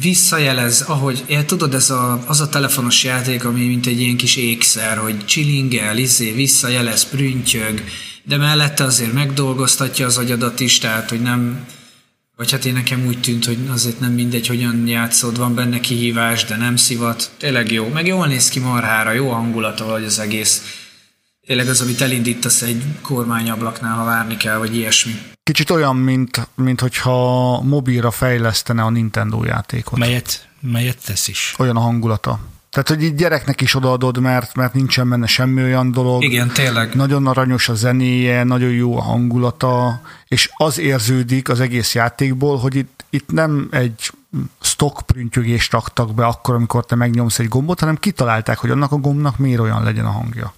[0.00, 4.36] Visszajelez, ahogy, én, tudod, ez a, az a telefonos játék, ami mint egy ilyen kis
[4.36, 7.84] ékszer, hogy chillingel, izé, visszajelez, prüntjög,
[8.22, 11.66] de mellette azért megdolgoztatja az agyadat is, tehát, hogy nem,
[12.36, 16.44] vagy hát én nekem úgy tűnt, hogy azért nem mindegy, hogyan játszod, van benne kihívás,
[16.44, 17.30] de nem szivat.
[17.38, 17.88] Tényleg jó.
[17.88, 20.84] Meg jól néz ki marhára, jó hangulata vagy az egész.
[21.46, 25.12] Tényleg az, amit elindítasz egy kormányablaknál, ha várni kell, vagy ilyesmi.
[25.42, 29.98] Kicsit olyan, mint, mint hogyha mobilra fejlesztene a Nintendo játékot.
[29.98, 31.54] Melyet, melyet tesz is.
[31.58, 32.40] Olyan a hangulata.
[32.76, 36.22] Tehát, hogy így gyereknek is odaadod, mert, mert nincsen benne semmi olyan dolog.
[36.22, 36.94] Igen, tényleg.
[36.94, 42.74] Nagyon aranyos a zenéje, nagyon jó a hangulata, és az érződik az egész játékból, hogy
[42.74, 44.10] itt, itt nem egy
[44.60, 48.96] stock prüntjögést raktak be akkor, amikor te megnyomsz egy gombot, hanem kitalálták, hogy annak a
[48.96, 50.54] gombnak miért olyan legyen a hangja.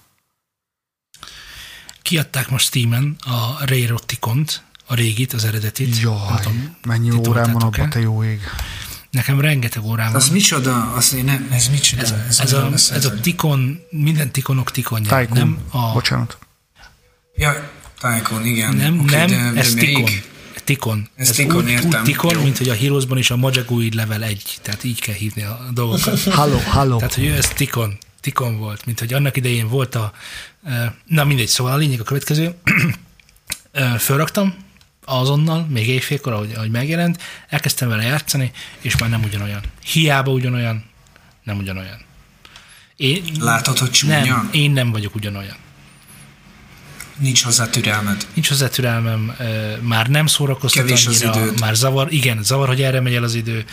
[2.01, 5.99] Kiadták most Steam-en a Rayroticont, a régit, az eredetit.
[5.99, 8.39] Jaj, tudom, mennyi ti órám van abban, te jó ég.
[9.11, 10.15] Nekem rengeteg órám van.
[10.15, 10.93] Az micsoda?
[10.93, 12.01] Az én nem, ez micsoda?
[12.01, 15.19] Ez, ez, a, ez a tikon, minden tikonok tikonja.
[15.19, 16.37] Tycoon, Nem, a, bocsánat.
[17.35, 17.69] Ja,
[17.99, 18.75] Tycoon, igen.
[18.75, 19.85] nem, Oké, nem de, de ez még?
[19.85, 20.11] tikon.
[20.63, 21.09] Tikon.
[21.15, 21.99] Ez tikon, úgy, értem.
[21.99, 22.41] úgy tikon, Jó.
[22.41, 24.57] mint hogy a Heroesban is a Majagui level 1.
[24.61, 26.23] Tehát így kell hívni a dolgokat.
[26.39, 26.97] Halló, halló.
[26.97, 27.97] Tehát, hogy ő ez tikon.
[28.21, 30.13] Tikon volt, mint hogy annak idején volt a...
[31.05, 32.53] Na mindegy, szóval a lényeg a következő.
[33.99, 34.55] Fölraktam
[35.17, 39.61] azonnal, még éjfélkor, ahogy, ahogy megjelent, elkezdtem vele játszani, és már nem ugyanolyan.
[39.83, 40.83] Hiába ugyanolyan,
[41.43, 41.97] nem ugyanolyan.
[42.95, 44.19] Én, Látod, hogy csúnya?
[44.19, 45.55] nem, én nem vagyok ugyanolyan.
[47.19, 48.27] Nincs hozzá türelmed.
[48.33, 49.35] Nincs hozzá türelmem,
[49.81, 51.59] már nem szórakoztat Kevés az annyira, időd.
[51.59, 53.65] már zavar, igen, zavar, hogy erre megy el az idő,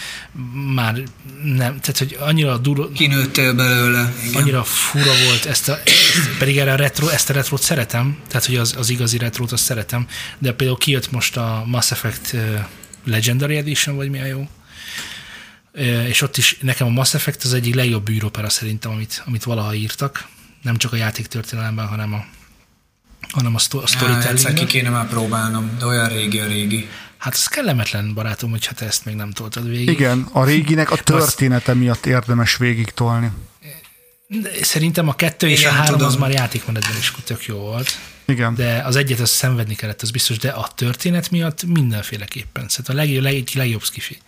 [0.74, 0.94] már
[1.42, 4.14] nem, tehát hogy annyira durva, Kinőttél belőle.
[4.26, 4.42] Igen.
[4.42, 8.46] annyira fura volt, ezt, a, ezt pedig erre a retro, ezt a retrót szeretem, tehát
[8.46, 10.06] hogy az, az igazi retrót azt szeretem,
[10.38, 12.36] de például kijött most a Mass Effect
[13.04, 14.48] Legendary Edition, vagy mi a jó,
[16.08, 19.74] és ott is nekem a Mass Effect az egyik legjobb űropera szerintem, amit, amit valaha
[19.74, 20.26] írtak,
[20.62, 22.24] nem csak a játéktörténelemben, hanem a
[23.30, 26.88] hanem a, sto- a storytelling ki kéne már próbálnom, de olyan régi a régi.
[27.18, 29.88] Hát ez kellemetlen, barátom, hogy hát ezt még nem toltad végig.
[29.88, 33.30] Igen, a réginek a története miatt érdemes végig tolni.
[34.28, 36.06] De Szerintem a kettő és Igen, a három tudom.
[36.06, 37.98] az már játékmenetben is tök jó volt.
[38.24, 38.54] Igen.
[38.54, 42.68] De az egyet az szenvedni kellett, az biztos, de a történet miatt mindenféleképpen.
[42.68, 44.18] Szerintem a legjobb, leg, legjobb skifi.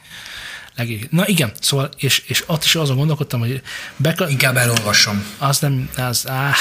[0.76, 1.00] Legjobb.
[1.10, 3.62] Na igen, szóval, és, és ott is azon gondolkodtam, hogy
[3.96, 5.24] beka, Inkább elolvasom.
[5.38, 6.54] az nem, az, áh,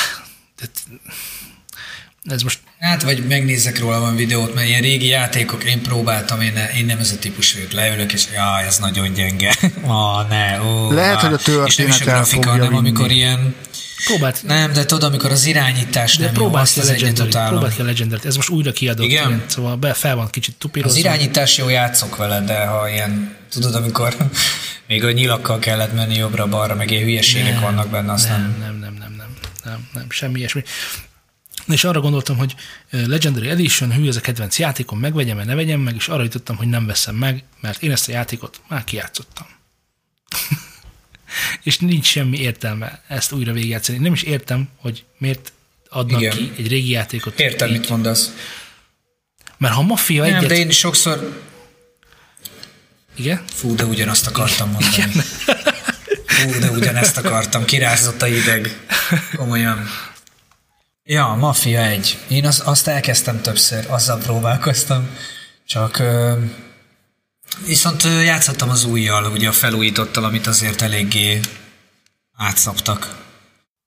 [0.60, 0.70] de-
[2.30, 6.54] ez most Hát, vagy megnézzek róla van videót, mert ilyen régi játékok, én próbáltam, én,
[6.54, 9.56] ne, én nem ez a típus vagyok, leülök, és jaj, ez nagyon gyenge.
[9.88, 10.92] Ah, ne, ó.
[10.92, 12.78] Lehet, hogy a És nem is a történet grafika, hanem vinni.
[12.78, 13.56] amikor ilyen,
[14.06, 16.90] próbált, nem, de tudod, amikor az irányítás de nem jó, próbált azt ki a az
[16.90, 17.50] egyet utálom.
[17.50, 19.28] próbált ki a Legendary, ez most újra kiadott, Igen?
[19.28, 21.00] ilyen, szóval be, fel van kicsit Az tupírozva.
[21.00, 24.16] irányítás jó játszok vele, de ha ilyen, tudod, amikor
[24.88, 28.40] még a nyilakkal kellett menni jobbra-balra, meg ilyen hülyeségek vannak benne, azt nem.
[28.42, 29.28] nem, nem, nem, nem, nem,
[29.64, 30.64] nem, nem, semmi ilyesmi.
[31.68, 32.56] És arra gondoltam, hogy
[32.90, 36.68] Legendary Edition, hű, ez a kedvenc játékom, megvegyem ne vegyem meg, és arra jutottam, hogy
[36.68, 39.46] nem veszem meg, mert én ezt a játékot már kijátszottam.
[41.64, 43.98] és nincs semmi értelme ezt újra végigjátszani.
[43.98, 45.52] Nem is értem, hogy miért
[45.90, 46.38] adnak Igen.
[46.38, 47.40] ki egy régi játékot.
[47.40, 48.32] Értem, mit mondasz.
[49.58, 50.50] Mert ha Mafia Nem, egyet...
[50.50, 51.42] de én sokszor,
[53.16, 53.44] Igen?
[53.54, 55.22] fú, de ugyanazt akartam mondani.
[56.26, 58.78] Fú, de ugyanezt akartam, kirázott a hideg.
[59.36, 59.90] Komolyan.
[61.10, 62.18] Ja, Mafia 1.
[62.28, 65.08] Én az, azt elkezdtem többször, azzal próbálkoztam,
[65.66, 66.04] csak
[67.66, 71.40] viszont játszottam az újjal, ugye a felújítottal, amit azért eléggé
[72.38, 73.16] átszaptak.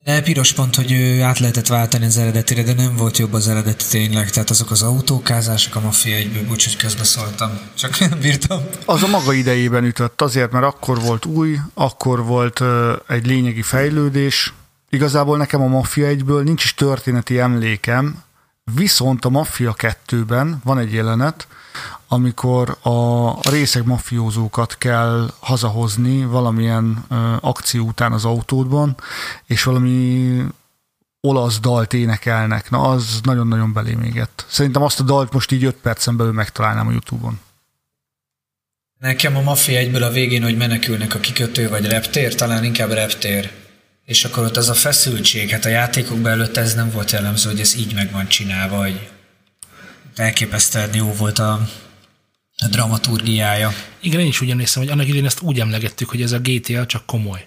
[0.05, 3.85] De piros pont, hogy át lehetett váltani az eredetire, de nem volt jobb az eredeti
[3.91, 8.63] tényleg, tehát azok az autókázások a Mafia 1-ből, bocs, hogy közbeszóltam, csak nem bírtam.
[8.85, 12.63] Az a maga idejében ütött, azért, mert akkor volt új, akkor volt
[13.09, 14.53] egy lényegi fejlődés.
[14.91, 18.23] Igazából nekem a Mafia 1-ből nincs is történeti emlékem,
[18.75, 21.47] viszont a Mafia 2-ben van egy jelenet,
[22.09, 28.97] amikor a részeg mafiózókat kell hazahozni valamilyen ö, akció után az autódban,
[29.47, 30.45] és valami
[31.21, 32.71] olasz dalt énekelnek.
[32.71, 34.47] Na, az nagyon-nagyon belém égett.
[34.49, 37.41] Szerintem azt a dalt most így 5 percen belül megtalálnám a Youtube-on.
[38.99, 43.70] Nekem a Mafia egyből a végén, hogy menekülnek a kikötő vagy reptér, talán inkább reptér.
[44.11, 47.61] És akkor ott az a feszültség, hát a játékokban előtt ez nem volt jellemző, hogy
[47.61, 49.09] ez így meg van csinálva, hogy
[50.15, 51.53] elképesztően jó volt a,
[52.57, 53.75] a dramaturgiája.
[54.01, 56.87] Igen, én is úgy emlékszem, hogy annak idén ezt úgy emlegettük, hogy ez a GTA
[56.87, 57.47] csak komoly.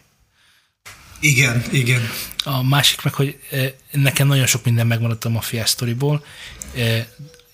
[1.20, 2.02] Igen, igen.
[2.44, 6.26] A másik meg, hogy eh, nekem nagyon sok minden megmaradt a Mafia sztoriból,
[6.76, 7.06] eh,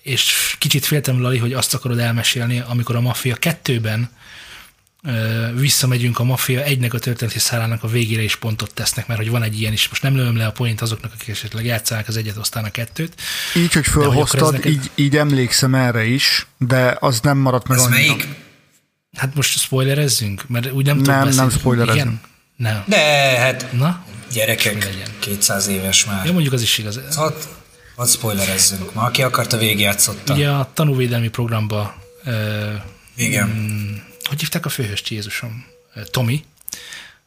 [0.01, 4.09] és kicsit féltem, Lali, hogy azt akarod elmesélni, amikor a Mafia 2-ben eh,
[5.55, 9.43] visszamegyünk a Mafia egynek a történeti szárának a végére is pontot tesznek, mert hogy van
[9.43, 9.89] egy ilyen is.
[9.89, 13.13] Most nem lövöm le a point azoknak, akik esetleg játszák az egyet, aztán a kettőt.
[13.55, 17.83] Így, hogy fölhoztad, neked- így, így emlékszem erre is, de az nem maradt meg Ez
[17.83, 17.97] annyira.
[17.97, 18.27] melyik?
[19.17, 21.49] Hát most spoilerezzünk, mert úgy nem tudok Nem, nem.
[21.93, 22.21] Igen?
[22.55, 22.83] Nem.
[22.87, 22.97] De
[23.39, 24.05] hát Na?
[24.33, 25.07] gyerekek, legyen.
[25.19, 26.25] 200 éves már.
[26.25, 26.99] Ja, mondjuk az is igaz.
[27.15, 27.33] Hadd,
[27.95, 28.93] hadd spoilerezzünk.
[28.93, 30.33] Ma aki akarta, végigjátszotta.
[30.33, 32.71] Ugye a tanúvédelmi programba ö,
[33.15, 33.47] Igen.
[34.29, 35.65] Hogy hívták a főhőst Jézusom?
[35.93, 36.43] Ö, Tomi.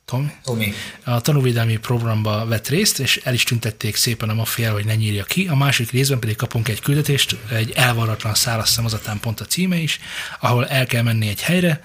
[0.05, 0.31] Tomi.
[0.45, 0.75] Tomi.
[1.05, 5.25] A tanúvédelmi programba vett részt, és el is tüntették szépen a maffia, hogy ne nyírja
[5.25, 5.47] ki.
[5.49, 10.01] A másik részben pedig kapunk egy küldetést, egy elvarratlan hiszem azután pont a címe is,
[10.41, 11.85] ahol el kell menni egy helyre,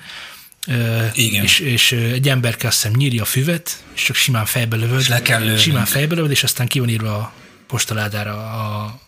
[0.68, 1.44] ö, Igen.
[1.44, 5.00] És, és ö, egy emberke azt hiszem nyírja a füvet, és csak simán fejbe lövöd.
[5.00, 5.58] És le kell lőni.
[5.58, 7.34] Simán fejbe lövöd, és aztán ki van írva a
[7.68, 9.00] postaládára a,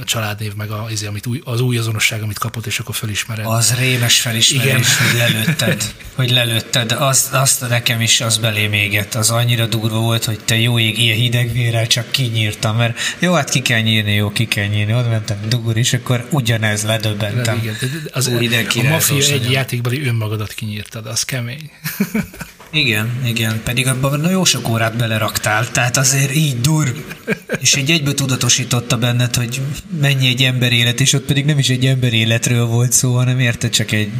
[0.00, 3.46] a családnév, meg a, izé, amit új, az új azonosság, amit kapott, és akkor fölismered.
[3.46, 4.82] Az rémes felismerés, Igen.
[4.82, 5.94] hogy lelőtted.
[6.14, 6.92] hogy lelőtted.
[6.92, 9.14] Azt, azt nekem is az belém égett.
[9.14, 13.50] Az annyira durva volt, hogy te jó ég, ilyen hidegvérrel csak kinyírtam, mert jó, hát
[13.50, 14.94] ki kell nyírni, jó, ki kell nyírni.
[14.94, 17.58] Ott mentem dugur, és akkor ugyanez ledöbbentem.
[17.62, 17.76] Igen,
[18.12, 19.52] az, Ó, hideg a Mafia egy nagyon.
[19.52, 21.70] játékbeli önmagadat kinyírtad, az kemény.
[22.72, 27.04] Igen, igen, pedig abban na jó sok órát beleraktál, tehát azért így dur,
[27.60, 29.60] és egy egyből tudatosította benned, hogy
[30.00, 33.38] mennyi egy ember élet, és ott pedig nem is egy ember életről volt szó, hanem
[33.38, 34.10] érted csak egy,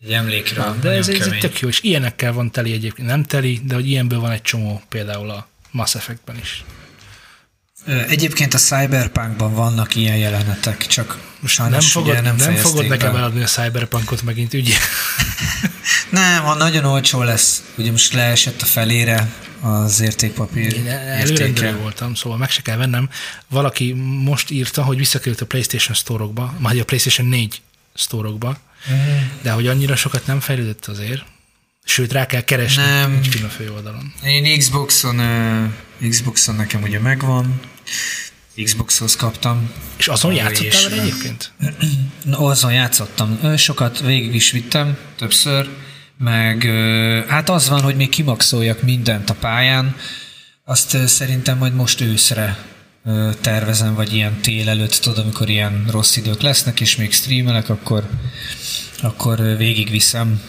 [0.00, 0.76] egy emlékről.
[0.80, 3.08] De ez, ez egy tök jó, és ilyenekkel van teli egyébként.
[3.08, 6.64] Nem teli, de hogy ilyenből van egy csomó, például a Mass Effectben is.
[8.08, 11.06] Egyébként a Cyberpunkban vannak ilyen jelenetek, csak
[11.40, 13.18] Nem sajnos fogod, ugye nem, nem, nem fogod nekem be.
[13.18, 14.74] eladni a Cyberpunkot megint, ugye?
[16.10, 22.14] Nem, ha nagyon olcsó lesz, ugye most leesett a felére az értékpapír Én előrendelő voltam,
[22.14, 23.08] szóval meg se kell vennem.
[23.48, 23.92] Valaki
[24.24, 27.60] most írta, hogy visszakerült a PlayStation Store-okba, majd a PlayStation 4
[27.94, 28.98] Store-okba, Mhm.
[29.42, 31.22] de hogy annyira sokat nem fejlődött azért.
[31.84, 33.20] Sőt, rá kell keresni, Nem.
[33.20, 34.12] kint a főoldalon.
[34.24, 37.60] Én Xboxon, uh, Xboxon nekem ugye megvan,
[38.62, 39.70] Xboxhoz kaptam.
[39.96, 41.52] És azon játszottál vele egyébként?
[42.24, 43.56] Na, azon játszottam.
[43.56, 45.68] Sokat végig is vittem, többször,
[46.18, 46.62] meg
[47.28, 49.96] hát az van, hogy még kimaxoljak mindent a pályán,
[50.64, 52.58] azt szerintem majd most őszre
[53.40, 58.08] tervezem, vagy ilyen tél előtt, tudod, amikor ilyen rossz idők lesznek, és még streamelek, akkor,
[59.02, 60.42] akkor végigviszem.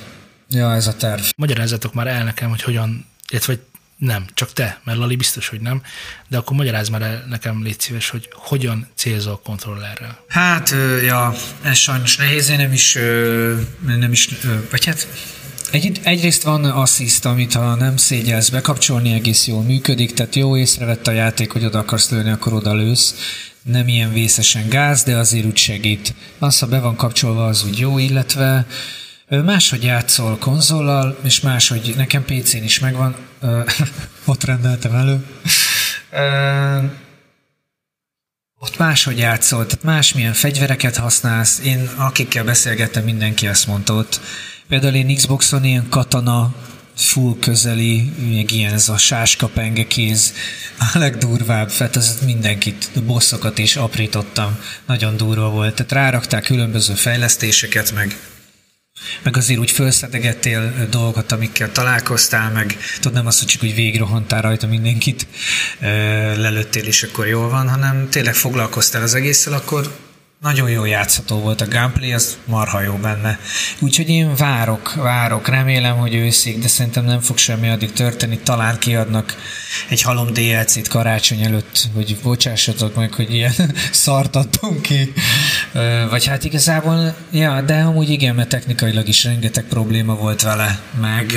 [0.50, 1.22] Ja, ez a terv.
[1.38, 3.56] Magyarázzatok már el nekem, hogy hogyan, illetve
[3.98, 5.82] nem, csak te, mert Lali biztos, hogy nem,
[6.28, 10.24] de akkor magyarázz már el nekem, légy szíves, hogy hogyan célzol kontrollerrel.
[10.28, 12.98] Hát, ja, ez sajnos nehéz, én nem is,
[13.86, 14.30] nem is,
[14.72, 15.08] vagy hát
[15.74, 21.08] egy, egyrészt van assist, amit ha nem szégyelsz bekapcsolni, egész jól működik, tehát jó észrevett
[21.08, 23.16] a játék, hogy oda akarsz lőni, akkor oda lősz.
[23.64, 26.14] Nem ilyen vészesen gáz, de azért úgy segít.
[26.40, 28.66] Az, ha be van kapcsolva, az úgy jó, illetve
[29.30, 33.16] máshogy játszol konzollal, és máshogy nekem PC-n is megvan,
[34.26, 35.26] ott rendeltem elő.
[38.60, 41.60] Ott máshogy játszol, tehát másmilyen fegyvereket használsz.
[41.64, 44.20] Én akikkel beszélgettem, mindenki ezt mondta ott.
[44.68, 46.54] Például én Xboxon ilyen katana
[46.96, 49.50] full közeli, még ilyen ez a sáska
[49.88, 50.34] kéz,
[50.80, 55.76] a legdurvább, tehát az mindenkit, a bosszokat is aprítottam, nagyon durva volt.
[55.76, 58.18] Tehát rárakták különböző fejlesztéseket, meg
[59.24, 64.42] meg azért úgy felszedegettél dolgokat, amikkel találkoztál, meg tudod, nem azt, hogy csak úgy végigrohantál
[64.42, 65.28] rajta mindenkit,
[66.36, 69.96] lelőttél, és akkor jól van, hanem tényleg foglalkoztál az egésszel, akkor
[70.44, 73.40] nagyon jó játszható volt a gameplay, az marha jó benne.
[73.80, 78.38] Úgyhogy én várok, várok, remélem, hogy őszik, de szerintem nem fog semmi addig történni.
[78.38, 79.36] Talán kiadnak
[79.90, 83.54] egy halom DLC-t karácsony előtt, hogy bocsássatok meg, hogy ilyen
[83.92, 85.14] szart adtunk ki.
[86.10, 91.34] Vagy hát igazából, ja, de amúgy igen, mert technikailag is rengeteg probléma volt vele, meg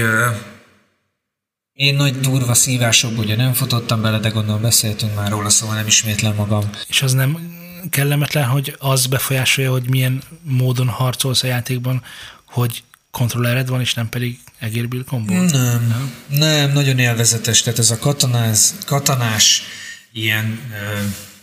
[1.73, 5.87] én nagy durva szívásokból ugye nem futottam bele, de gondolom beszéltünk már róla, szóval nem
[5.87, 6.71] ismétlem magam.
[6.89, 7.56] És az nem
[7.91, 12.03] kellemetlen, hogy az befolyásolja, hogy milyen módon harcolsz a játékban,
[12.45, 15.35] hogy kontrollered van, és nem pedig egérbil kombó?
[15.35, 17.63] Nem, nem, nem, nagyon élvezetes.
[17.63, 19.63] Tehát ez a katonás, katonás
[20.13, 20.61] ilyen,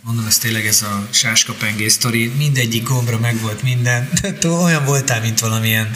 [0.01, 4.09] mondom, ez tényleg ez a sáskapengé sztori, mindegyik gombra megvolt minden.
[4.21, 5.95] Tehát olyan voltál, mint valamilyen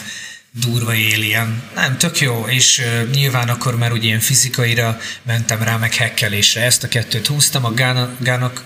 [0.51, 1.63] durva alien.
[1.75, 6.61] Nem, tök jó, és uh, nyilván akkor már ugye ilyen fizikaira mentem rá, meg hekkelésre.
[6.61, 7.73] Ezt a kettőt húztam, a
[8.19, 8.63] gánok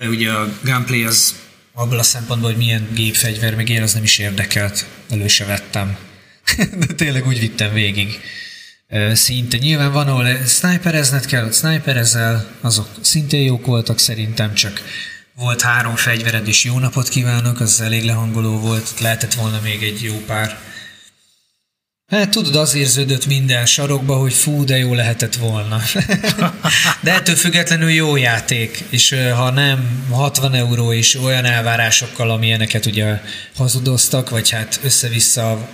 [0.00, 1.34] Ugye a gunplay az
[1.72, 5.96] abból a szempontból, hogy milyen gépfegyver, meg én az nem is érdekelt, elő se vettem.
[6.86, 8.20] De tényleg úgy vittem végig.
[9.12, 14.80] Szinte nyilván van, ahol sniperezned kell, ott sniperezel, azok szintén jók voltak szerintem, csak
[15.34, 20.02] volt három fegyvered, és jó napot kívánok, az elég lehangoló volt, lehetett volna még egy
[20.02, 20.58] jó pár
[22.14, 25.80] Hát tudod, az érződött minden sarokba, hogy fú, de jó lehetett volna.
[27.02, 33.20] de ettől függetlenül jó játék, és ha nem 60 euró is olyan elvárásokkal, amilyeneket ugye
[33.56, 35.68] hazudoztak, vagy hát össze-vissza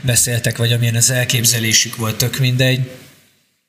[0.00, 2.90] beszéltek, vagy amilyen az elképzelésük volt, tök mindegy,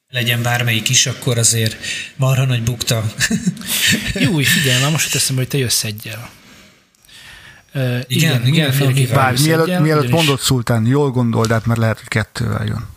[0.10, 1.76] legyen bármelyik is, akkor azért
[2.16, 3.14] marha nagy bukta.
[4.14, 6.30] jó, figyelj, már most teszem, hogy te jössz egyel.
[7.74, 10.24] Uh, igen, igen, igen Bár, mielőtt, egyen, mielőtt ugyanis...
[10.24, 12.88] mondott Szultán, jól gondold át, mert lehet, hogy kettővel jön.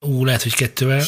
[0.00, 1.04] Ú, lehet, hogy kettővel.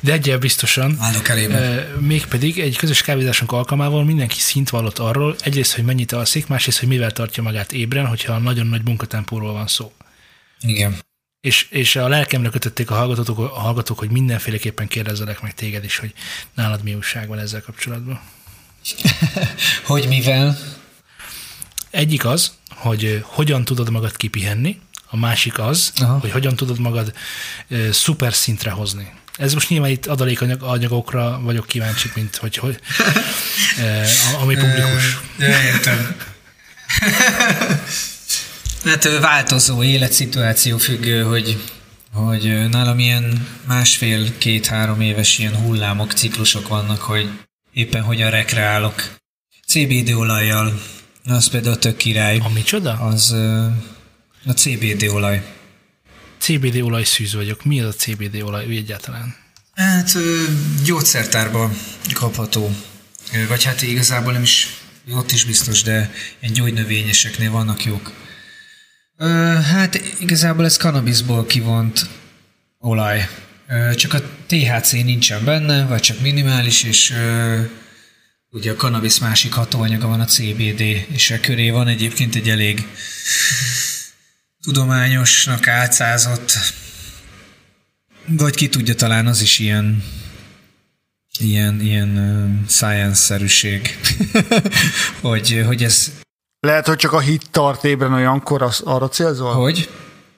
[0.00, 0.96] De egyel biztosan.
[1.00, 1.88] Állok elébe.
[2.00, 6.88] Mégpedig egy közös kávézásunk alkalmával mindenki szint vallott arról, egyrészt, hogy mennyit alszik, másrészt, hogy
[6.88, 9.92] mivel tartja magát ébren, hogyha nagyon nagy munkatempóról van szó.
[10.60, 10.96] Igen.
[11.40, 15.98] És, és a lelkemre kötötték a hallgatók, a hallgatók, hogy mindenféleképpen kérdezzelek meg téged is,
[15.98, 16.12] hogy
[16.54, 18.20] nálad mi újság van ezzel kapcsolatban.
[19.86, 20.58] hogy mivel?
[21.90, 24.78] Egyik az, hogy hogyan tudod magad kipihenni,
[25.10, 26.18] a másik az, Aha.
[26.18, 27.12] hogy hogyan tudod magad
[27.70, 29.12] uh, szuper szintre hozni.
[29.38, 32.80] Ez most nyilván itt adalékanyagokra vagyok kíváncsi, mint hogy, hogy
[34.40, 35.18] ami publikus.
[35.38, 36.16] Ja, értem.
[38.84, 41.64] hát változó életszituáció függő, hogy,
[42.12, 47.28] hogy nálam ilyen másfél-két-három éves ilyen hullámok, ciklusok vannak, hogy
[47.72, 49.16] éppen hogyan rekreálok.
[49.66, 50.80] CBD olajjal
[51.34, 52.38] az például tök király.
[52.38, 52.92] A micsoda?
[52.92, 53.30] Az
[54.44, 55.42] a CBD olaj.
[56.38, 57.64] CBD olaj szűz vagyok.
[57.64, 59.36] Mi az a CBD olaj ő egyáltalán?
[59.74, 60.12] Hát
[60.84, 61.78] gyógyszertárban
[62.12, 62.70] kapható.
[63.48, 64.68] Vagy hát igazából nem is,
[65.14, 68.12] ott is biztos, de egy gyógynövényeseknél vannak jók.
[69.64, 72.06] Hát igazából ez cannabisból kivont
[72.78, 73.28] olaj.
[73.94, 77.14] Csak a THC nincsen benne, vagy csak minimális, és
[78.58, 82.86] Ugye a cannabis másik hatóanyaga van a CBD, és e köré van egyébként egy elég
[84.62, 86.52] tudományosnak átszázott,
[88.26, 90.04] vagy ki tudja, talán az is ilyen
[91.40, 93.98] ilyen, ilyen uh, science-szerűség,
[95.20, 96.12] hogy, hogy ez...
[96.60, 99.52] Lehet, hogy csak a hit tart ébren olyankor, az arra célzol?
[99.52, 99.88] Hogy?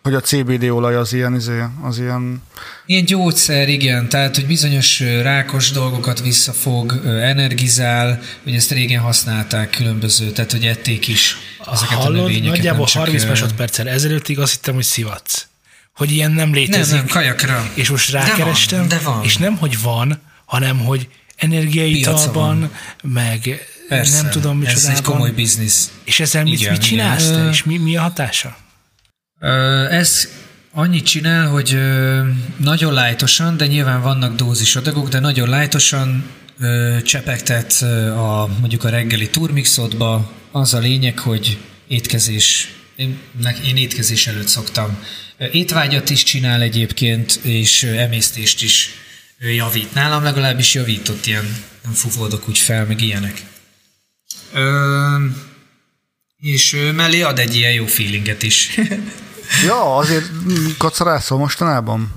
[0.03, 2.42] Hogy a CBD olaj az ilyen, izé, az ilyen...
[2.86, 10.30] Ilyen gyógyszer, igen, tehát, hogy bizonyos rákos dolgokat visszafog, energizál, hogy ezt régen használták különböző,
[10.30, 11.36] tehát, hogy ették is
[11.72, 12.48] ezeket Hallod, a növényeket.
[12.57, 15.46] nagyjából nem csak, 30 ö, másodperccel ezelőttig azt hittem, hogy szivatsz.
[15.94, 16.94] Hogy ilyen nem Nem, létezik.
[16.96, 17.70] nem, kajakra.
[17.74, 19.24] És most De van, rákerestem, de van.
[19.24, 22.70] és nem, hogy van, hanem, hogy energiaitalban,
[23.03, 25.03] meg Persze, nem tudom ez egy micsodában.
[25.12, 25.90] komoly biznisz.
[26.05, 27.42] És ezzel mit, Igen, mit csinálsz igen.
[27.44, 28.57] te, és mi, mi a hatása?
[29.91, 30.28] Ez
[30.72, 31.78] annyit csinál, hogy
[32.57, 36.24] nagyon lájtosan, de nyilván vannak dózisadagok, de nagyon lájtosan
[37.05, 37.82] csepegtet
[38.16, 40.32] a, mondjuk a reggeli turmixodba.
[40.51, 43.18] Az a lényeg, hogy étkezés, én,
[43.76, 45.05] étkezés előtt szoktam.
[45.53, 48.91] Étvágyat is csinál egyébként, és emésztést is
[49.38, 49.95] javít.
[49.95, 53.43] Nálam legalábbis javított ilyen, nem fufódok úgy fel, meg ilyenek.
[54.53, 55.16] Ö,
[56.41, 58.68] és mellé ad egy ilyen jó feelinget is.
[59.66, 60.24] Ja, azért
[60.78, 62.12] kacarászol mostanában?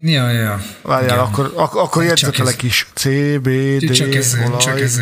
[0.00, 0.62] ja, ja.
[0.82, 1.24] Várjál, Igen.
[1.24, 2.86] akkor, ak- akkor jegyzetelek is.
[2.94, 4.58] CBD, Csak ez, olaj.
[4.58, 5.00] csak ez.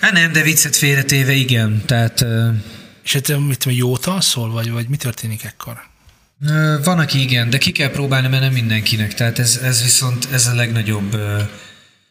[0.00, 1.82] Hát nem, de viccet félretéve igen.
[1.86, 2.24] Tehát
[3.02, 5.80] És hát te mit tudom, jót alszol, vagy, vagy mi történik ekkor?
[6.46, 9.14] ö, van, aki igen, de ki kell próbálni, mert nem mindenkinek.
[9.14, 11.16] Tehát ez, ez viszont ez a legnagyobb.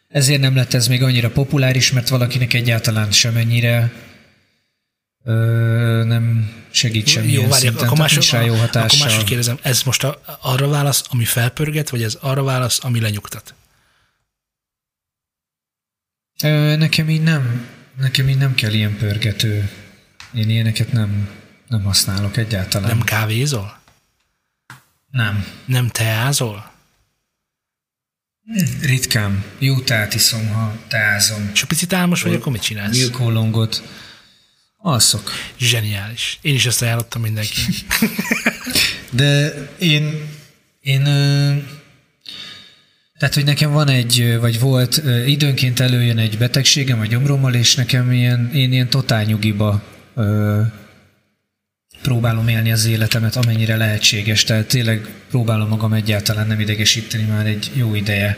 [0.10, 3.92] Ezért nem lett ez még annyira populáris, mert valakinek egyáltalán sem ennyire
[6.70, 10.22] segít jó, várj, akkor, Tehát más, nincs rá jó akkor máshogy kérdezem, ez most a,
[10.42, 13.54] arra válasz, ami felpörget, vagy ez arra válasz, ami lenyugtat?
[16.44, 17.68] Ö, nekem így nem,
[17.98, 19.70] nekem így nem kell ilyen pörgető.
[20.34, 21.30] Én ilyeneket nem,
[21.68, 22.90] nem használok egyáltalán.
[22.90, 23.84] Nem kávézol?
[25.16, 25.46] nem.
[25.66, 26.72] Nem teázol?
[28.82, 29.44] Ritkán.
[29.60, 31.50] Jó tát iszom, ha teázom.
[31.54, 32.98] És ha picit álmos vagy, akkor mit csinálsz?
[32.98, 33.84] Milkólongot.
[34.86, 35.32] Alszok.
[35.60, 36.40] Zseniális.
[36.42, 37.60] Én is ezt ajánlottam mindenki.
[39.20, 40.30] De én,
[40.82, 41.04] én
[43.18, 48.12] tehát, hogy nekem van egy, vagy volt, időnként előjön egy betegségem a gyomrommal, és nekem
[48.12, 49.84] ilyen, én ilyen totál nyugiba
[50.16, 50.62] ö,
[52.02, 54.44] próbálom élni az életemet, amennyire lehetséges.
[54.44, 58.38] Tehát tényleg próbálom magam egyáltalán nem idegesíteni már egy jó ideje.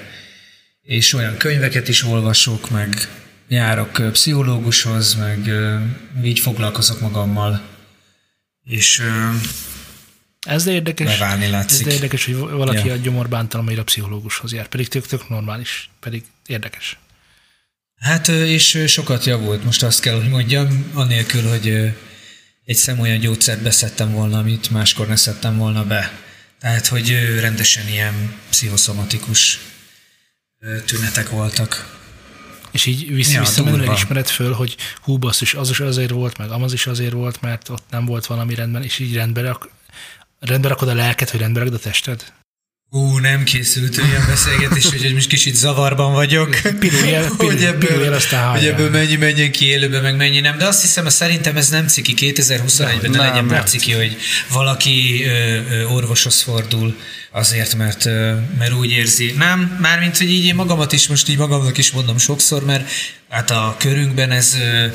[0.82, 3.08] És olyan könyveket is olvasok, meg
[3.48, 5.50] járok pszichológushoz, meg
[6.24, 7.62] így foglalkozok magammal.
[8.64, 9.02] És
[10.40, 11.20] Ez de érdekes.
[11.20, 12.94] Ez de érdekes, hogy valaki Ja.
[12.94, 14.68] a gyomorbántalomért a pszichológushoz jár.
[14.68, 15.90] Pedig tök, tök normális.
[16.00, 16.98] Pedig érdekes.
[18.00, 21.68] Hát és sokat javult, most azt kell, hogy mondjam, anélkül, hogy
[22.66, 26.12] egy szem olyan gyógyszert beszedtem volna, amit máskor ne szedtem volna be.
[26.60, 29.60] Tehát, hogy rendesen ilyen pszichoszomatikus
[30.86, 31.96] tünetek voltak.
[32.78, 36.50] És így vissza, Ja, visszamenőleg ismered föl, hogy hú, basszus, az is azért volt, meg
[36.50, 39.70] amaz is azért volt, mert ott nem volt valami rendben, és így rendbe, rak,
[40.40, 42.34] rendbe rakod a lelket, hogy rendbe rakod a tested?
[42.90, 46.58] Ú, nem készült olyan beszélgetés, hogy hogy most kicsit zavarban vagyok.
[46.80, 50.40] Pirulj el, hogy ebből, pirulj el, aztán hogy ebből mennyi menjen ki élőbe, meg mennyi
[50.40, 50.58] nem.
[50.58, 54.18] De azt hiszem, hogy szerintem ez nem ciki 2021-ben, ne Nem, legyen már ciki, hogy
[54.52, 55.30] valaki ö,
[55.70, 56.98] ö, orvoshoz fordul
[57.32, 59.34] azért, mert, ö, mert úgy érzi.
[59.38, 62.90] Nem, mármint, hogy így én magamat is, most így magamnak is mondom sokszor, mert
[63.30, 64.86] hát a körünkben ez ö,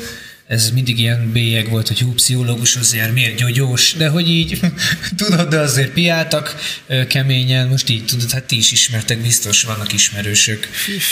[0.47, 4.59] ez mindig ilyen bélyeg volt, hogy hú, pszichológushoz jár, miért gyógyós, de hogy így,
[5.15, 6.55] tudod, de azért piáltak
[7.07, 10.67] keményen, most így tudod, hát ti is ismertek, biztos vannak ismerősök,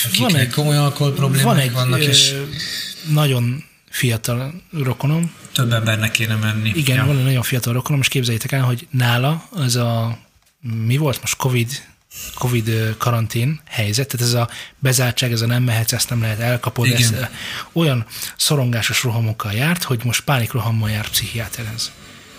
[0.06, 2.34] akiknek Van egy- komoly alkohol problémák Van egy vannak, és
[3.10, 6.72] nagyon fiatal rokonom, több embernek kéne menni.
[6.76, 7.06] igen, ja.
[7.06, 10.20] van egy nagyon fiatal rokonom, és képzeljétek el, hogy nála az a,
[10.86, 11.70] mi volt most, Covid,
[12.34, 14.50] Covid karantén helyzet, tehát ez a
[14.80, 17.02] bezártság, ez a nem mehetsz, ezt nem lehet elkapod, Igen.
[17.02, 17.14] ez
[17.72, 18.06] olyan
[18.38, 21.92] szorongásos rohamokkal járt, hogy most pánikrohammal jár pszichiáterhez.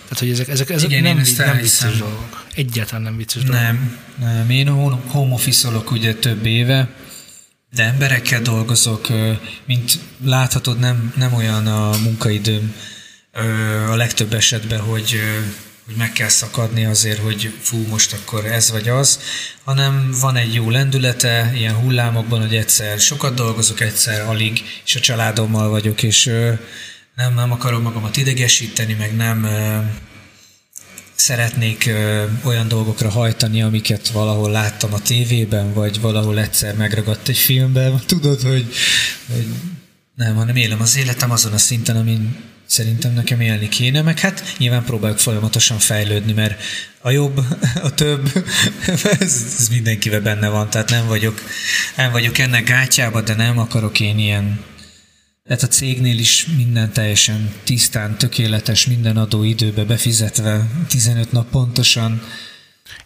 [0.02, 1.60] Tehát, hogy ezek, ezek, ezek Igen, nem, nem elhiszem.
[1.60, 2.44] vicces dolgok.
[2.54, 3.62] Egyáltalán nem vicces dolgok.
[3.62, 4.50] Nem, nem.
[4.50, 4.68] Én
[5.06, 6.88] home office-olok ugye több éve,
[7.74, 9.08] de emberekkel dolgozok,
[9.64, 12.74] mint láthatod, nem, nem olyan a munkaidőm
[13.90, 15.20] a legtöbb esetben, hogy,
[15.86, 19.20] hogy meg kell szakadni azért, hogy fú, most akkor ez vagy az,
[19.64, 25.00] hanem van egy jó lendülete, ilyen hullámokban, hogy egyszer sokat dolgozok, egyszer alig, és a
[25.00, 26.24] családommal vagyok, és
[27.16, 29.48] nem, nem akarom magamat idegesíteni, meg nem
[31.14, 31.90] szeretnék
[32.42, 38.00] olyan dolgokra hajtani, amiket valahol láttam a tévében, vagy valahol egyszer megragadt egy filmben.
[38.06, 38.74] Tudod, hogy,
[39.32, 39.46] hogy
[40.14, 42.36] nem, hanem élem az életem azon a szinten, amin
[42.72, 46.62] szerintem nekem élni kéne, meg hát nyilván próbálok folyamatosan fejlődni, mert
[47.00, 47.40] a jobb,
[47.82, 48.32] a több,
[49.20, 51.42] ez, ez mindenkivel benne van, tehát nem vagyok,
[51.96, 54.64] nem vagyok ennek gátjába, de nem akarok én ilyen
[55.46, 62.22] tehát a cégnél is minden teljesen tisztán, tökéletes, minden adó időbe befizetve, 15 nap pontosan,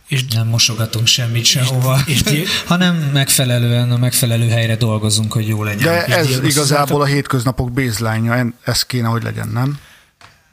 [0.08, 5.64] és nem mosogatunk semmit sehova, és, és hanem megfelelően a megfelelő helyre dolgozunk, hogy jó
[5.64, 5.84] legyen.
[5.84, 9.78] De ez igazából a hétköznapok baseline ez kéne, hogy legyen, nem?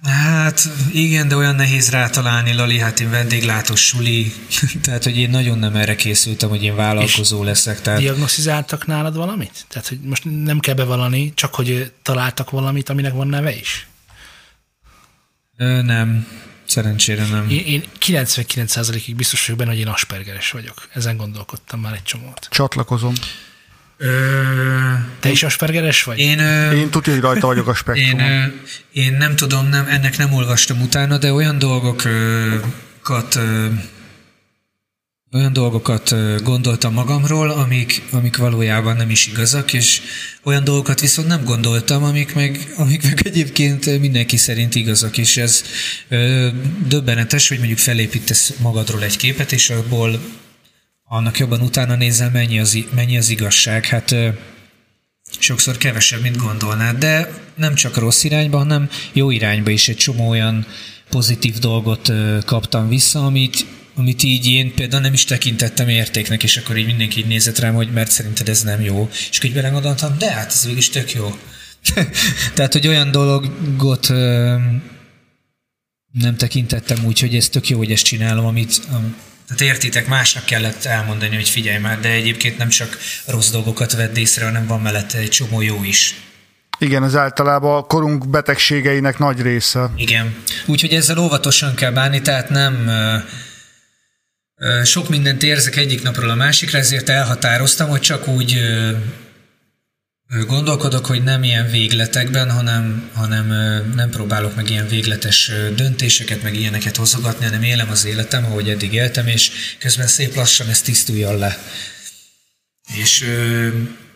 [0.03, 4.33] Hát igen, de olyan nehéz rátalálni, Lali, hát én vendéglátó suli,
[4.83, 7.81] tehát hogy én nagyon nem erre készültem, hogy én vállalkozó és leszek.
[7.81, 7.99] Tehát...
[7.99, 9.65] Diagnosztizáltak nálad valamit?
[9.69, 13.87] Tehát, hogy most nem kell bevallani, csak hogy találtak valamit, aminek van neve is?
[15.57, 16.27] Ö, nem,
[16.65, 17.49] szerencsére nem.
[17.49, 20.87] Én, én 99%-ig biztos vagyok benne, hogy én aspergeres vagyok.
[20.93, 22.47] Ezen gondolkodtam már egy csomót.
[22.49, 23.13] Csatlakozom.
[23.97, 24.09] Ö,
[25.19, 26.19] Te is aspergeres vagy?
[26.19, 28.19] Én, ö, én tudja, hogy rajta vagyok a spektrum.
[28.19, 28.43] Én, ö,
[28.91, 33.39] én nem tudom, nem, ennek nem olvastam utána, de olyan dolgokat
[35.33, 40.01] olyan dolgokat gondoltam magamról, amik, amik valójában nem is igazak, és
[40.43, 45.63] olyan dolgokat viszont nem gondoltam, amik meg, amik meg egyébként mindenki szerint igazak, és ez
[46.07, 46.47] ö,
[46.87, 50.19] döbbenetes, hogy mondjuk felépítesz magadról egy képet, és abból
[51.03, 53.85] annak jobban utána nézel, mennyi az, mennyi az igazság.
[53.85, 54.15] Hát
[55.39, 60.29] sokszor kevesebb, mint gondolnád, de nem csak rossz irányba, hanem jó irányba is egy csomó
[60.29, 60.65] olyan
[61.09, 62.11] pozitív dolgot
[62.45, 63.65] kaptam vissza, amit,
[63.95, 67.73] amit így én például nem is tekintettem értéknek, és akkor így mindenki így nézett rám,
[67.73, 69.09] hogy mert szerinted ez nem jó.
[69.29, 71.37] És akkor így belegondoltam, de hát ez is tök jó.
[72.55, 74.07] Tehát, hogy olyan dologot
[76.11, 78.81] nem tekintettem úgy, hogy ez tök jó, hogy ezt csinálom, amit,
[79.47, 84.17] tehát értitek, másnak kellett elmondani, hogy figyelj már, de egyébként nem csak rossz dolgokat vedd
[84.17, 86.15] észre, hanem van mellette egy csomó jó is.
[86.79, 89.91] Igen, az általában a korunk betegségeinek nagy része.
[89.95, 90.35] Igen.
[90.65, 92.89] Úgyhogy ezzel óvatosan kell bánni, tehát nem
[94.83, 98.59] sok mindent érzek egyik napról a másikra, ezért elhatároztam, hogy csak úgy
[100.47, 103.47] Gondolkodok, hogy nem ilyen végletekben, hanem, hanem
[103.95, 108.93] nem próbálok meg ilyen végletes döntéseket, meg ilyeneket hozogatni, hanem élem az életem, ahogy eddig
[108.93, 111.63] éltem, és közben szép lassan ez tisztuljon le.
[112.95, 113.25] És,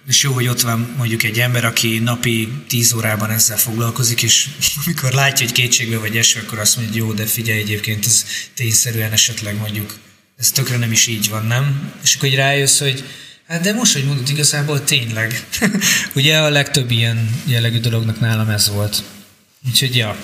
[0.08, 4.50] és jó, hogy ott van mondjuk egy ember, aki napi tíz órában ezzel foglalkozik, és
[4.86, 8.26] amikor látja, hogy kétségbe vagy esve, akkor azt mondja, hogy jó, de figyelj, egyébként ez
[8.54, 10.00] tényszerűen esetleg mondjuk,
[10.38, 11.94] ez tökre nem is így van, nem?
[12.04, 13.04] És akkor hogy rájössz, hogy
[13.48, 15.48] Hát de most, hogy mondod, igazából tényleg.
[16.16, 19.04] Ugye a legtöbb ilyen jellegű dolognak nálam ez volt.
[19.68, 20.16] Úgyhogy ja.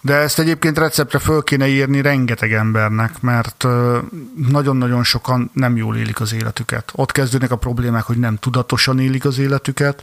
[0.00, 3.64] De ezt egyébként receptre föl kéne írni rengeteg embernek, mert
[4.48, 6.92] nagyon-nagyon sokan nem jól élik az életüket.
[6.94, 10.02] Ott kezdődnek a problémák, hogy nem tudatosan élik az életüket,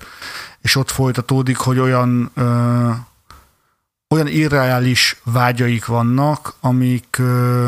[0.62, 2.90] és ott folytatódik, hogy olyan ö,
[4.10, 7.68] olyan irreális vágyaik vannak, amik ö,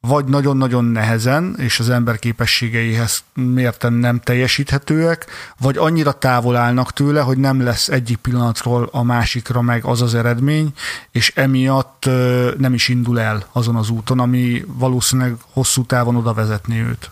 [0.00, 5.26] vagy nagyon-nagyon nehezen, és az ember képességeihez mérten nem teljesíthetőek,
[5.58, 10.14] vagy annyira távol állnak tőle, hogy nem lesz egyik pillanatról a másikra meg az az
[10.14, 10.72] eredmény,
[11.10, 12.04] és emiatt
[12.58, 17.10] nem is indul el azon az úton, ami valószínűleg hosszú távon oda vezetni őt,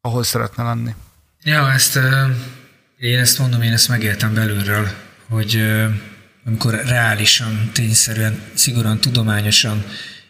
[0.00, 0.94] ahol szeretne lenni.
[1.42, 1.98] Ja, ezt
[2.98, 4.88] én ezt mondom, én ezt megéltem belülről,
[5.28, 5.62] hogy
[6.46, 9.84] amikor reálisan, tényszerűen, szigorúan, tudományosan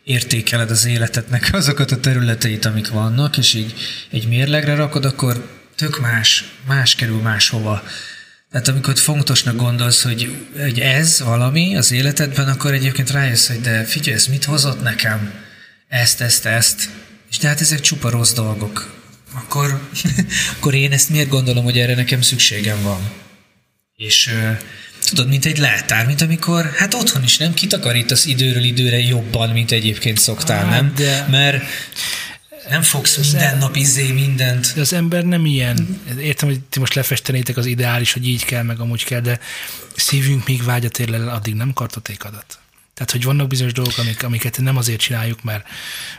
[0.05, 3.74] értékeled az életednek azokat a területeit, amik vannak, és így
[4.11, 7.82] egy mérlegre rakod, akkor tök más, más kerül máshova.
[8.50, 13.84] Tehát amikor fontosnak gondolsz, hogy, hogy ez valami az életedben, akkor egyébként rájössz, hogy de
[13.84, 15.32] figyelj, ez mit hozott nekem?
[15.88, 16.88] Ezt, ezt, ezt.
[17.30, 18.94] És de hát ezek csupa rossz dolgok.
[19.34, 19.80] Akkor,
[20.57, 23.11] akkor én ezt miért gondolom, hogy erre nekem szükségem van?
[23.96, 24.30] És
[25.05, 29.70] tudod, mint egy leltár, mint amikor, hát otthon is nem kitakarítasz időről időre jobban, mint
[29.70, 30.92] egyébként szoktál, hát, nem?
[30.94, 31.26] De...
[31.30, 31.64] Mert
[32.68, 34.72] nem fogsz minden nap izé mindent.
[34.74, 36.00] De az ember nem ilyen.
[36.18, 39.40] Értem, hogy ti most lefestenétek az ideális, hogy így kell, meg amúgy kell, de
[39.96, 42.59] szívünk még vágyat ér le, addig nem kartotékadat.
[42.94, 45.66] Tehát, hogy vannak bizonyos dolgok, amik, amiket nem azért csináljuk, mert,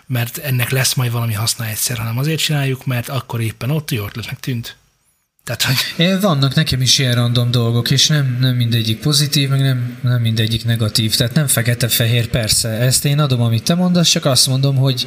[0.05, 4.05] mert ennek lesz majd valami haszna egyszer, hanem azért csináljuk, mert akkor éppen ott jó
[4.05, 4.75] ötletnek tűnt.
[5.43, 6.21] Tehát, hogy...
[6.21, 10.65] Vannak nekem is ilyen random dolgok, és nem, nem mindegyik pozitív, meg nem, nem mindegyik
[10.65, 11.15] negatív.
[11.15, 12.69] Tehát nem fekete-fehér, persze.
[12.69, 15.05] Ezt én adom, amit te mondasz, csak azt mondom, hogy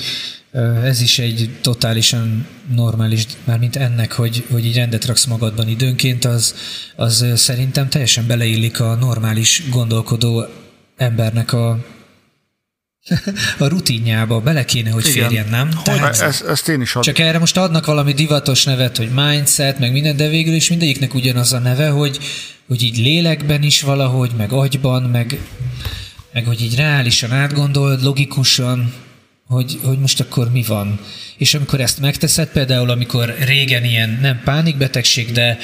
[0.85, 6.55] ez is egy totálisan normális, mármint ennek, hogy, hogy így rendet raksz magadban időnként, az,
[6.97, 10.47] az szerintem teljesen beleillik a normális gondolkodó
[10.97, 11.85] embernek a,
[13.59, 15.29] a rutinjába bele kéne, hogy Igen.
[15.29, 15.71] férjen, nem?
[15.85, 17.03] Tehát, ez, ezt én is adom.
[17.03, 21.15] Csak erre most adnak valami divatos nevet, hogy mindset, meg minden, de végül is mindegyiknek
[21.15, 22.19] ugyanaz a neve, hogy,
[22.67, 25.39] hogy így lélekben is valahogy, meg agyban, meg,
[26.33, 28.93] meg hogy így reálisan átgondold, logikusan,
[29.47, 31.01] hogy, hogy most akkor mi van.
[31.37, 35.59] És amikor ezt megteszed, például amikor régen ilyen nem pánikbetegség, de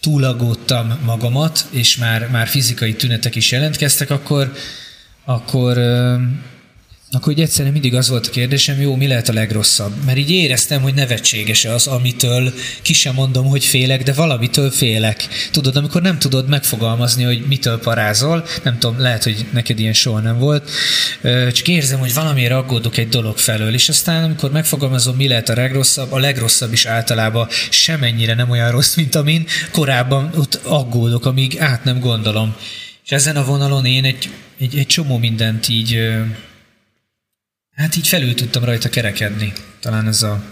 [0.00, 4.52] túlagódtam magamat, és már, már fizikai tünetek is jelentkeztek, akkor,
[5.24, 5.78] akkor
[7.12, 9.92] akkor úgy egyszerűen mindig az volt a kérdésem, jó, mi lehet a legrosszabb?
[10.04, 12.52] Mert így éreztem, hogy nevetséges az, amitől
[12.82, 15.28] ki sem mondom, hogy félek, de valamitől félek.
[15.50, 20.20] Tudod, amikor nem tudod megfogalmazni, hogy mitől parázol, nem tudom, lehet, hogy neked ilyen soha
[20.20, 20.70] nem volt,
[21.52, 25.54] csak érzem, hogy valamiért aggódok egy dolog felől, és aztán amikor megfogalmazom, mi lehet a
[25.54, 31.58] legrosszabb, a legrosszabb is általában semennyire nem olyan rossz, mint amin korábban ott aggódok, amíg
[31.58, 32.54] át nem gondolom.
[33.04, 35.98] És ezen a vonalon én egy, egy, egy csomó mindent így
[37.74, 39.52] Hát így felül tudtam rajta kerekedni.
[39.80, 40.42] Talán ez a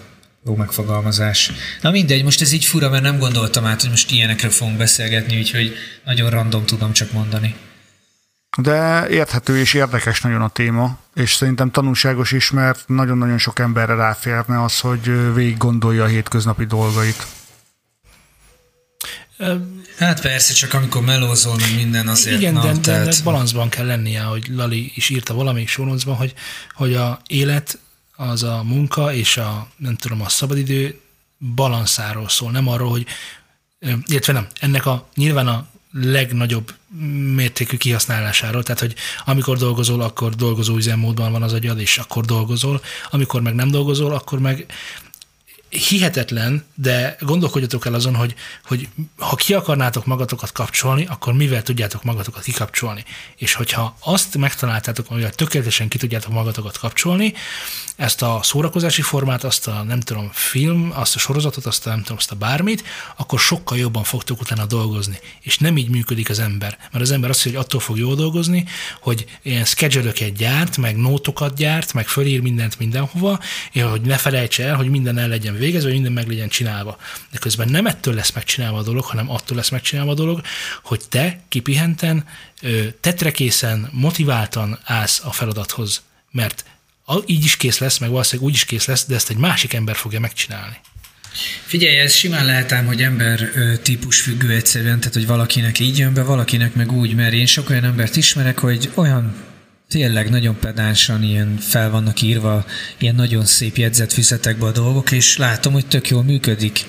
[0.47, 1.51] jó megfogalmazás.
[1.81, 5.39] Na mindegy, most ez így fura, mert nem gondoltam át, hogy most ilyenekről fogunk beszélgetni,
[5.39, 7.55] úgyhogy nagyon random tudom csak mondani.
[8.57, 13.95] De érthető és érdekes nagyon a téma, és szerintem tanulságos is, mert nagyon-nagyon sok emberre
[13.95, 17.27] ráférne az, hogy végig gondolja a hétköznapi dolgait.
[19.99, 22.37] Hát persze, csak amikor melózol, meg minden azért.
[22.37, 23.05] Igen, na, de, tehát...
[23.05, 26.35] de balanszban kell lennie, hogy Lali is írta valamelyik sónocban, hogy,
[26.75, 27.79] hogy a élet
[28.17, 31.01] az a munka és a, nem tudom, a szabadidő
[31.55, 33.07] balanszáról szól, nem arról, hogy
[34.07, 36.75] illetve nem, ennek a nyilván a legnagyobb
[37.35, 38.95] mértékű kihasználásáról, tehát hogy
[39.25, 42.81] amikor dolgozol, akkor dolgozó üzemmódban van az agyad, és akkor dolgozol,
[43.11, 44.67] amikor meg nem dolgozol, akkor meg
[45.69, 48.89] hihetetlen, de gondolkodjatok el azon, hogy, hogy
[49.19, 53.05] ha ki akarnátok magatokat kapcsolni, akkor mivel tudjátok magatokat kikapcsolni.
[53.37, 57.35] És hogyha azt megtaláltátok, amivel tökéletesen ki tudjátok magatokat kapcsolni,
[57.99, 62.01] ezt a szórakozási formát, azt a nem tudom, film, azt a sorozatot, azt a nem
[62.01, 62.85] tudom, azt a bármit,
[63.17, 65.19] akkor sokkal jobban fogtok utána dolgozni.
[65.41, 66.79] És nem így működik az ember.
[66.93, 68.65] Mert az ember azt hogy attól fog jól dolgozni,
[69.01, 73.41] hogy ilyen schedule gyárt, meg nótokat gyárt, meg fölír mindent mindenhova,
[73.73, 76.97] és hogy ne felejtse el, hogy minden el legyen végezve, minden meg legyen csinálva.
[77.31, 80.41] De közben nem ettől lesz megcsinálva a dolog, hanem attól lesz megcsinálva a dolog,
[80.83, 82.25] hogy te kipihenten,
[83.01, 86.03] tetrekészen, motiváltan állsz a feladathoz.
[86.31, 86.65] Mert
[87.27, 89.97] így is kész lesz, meg valószínűleg úgy is kész lesz, de ezt egy másik ember
[89.97, 90.77] fogja megcsinálni.
[91.67, 93.51] Figyelj, ez simán lehet ám, hogy ember
[93.83, 97.71] típus függő egyszerűen, tehát hogy valakinek így jön be, valakinek meg úgy, mert én sok
[97.71, 99.35] olyan embert ismerek, hogy olyan
[99.89, 102.65] tényleg nagyon pedánsan ilyen fel vannak írva,
[102.99, 106.87] ilyen nagyon szép jegyzetfüzetekbe a dolgok, és látom, hogy tök jól működik.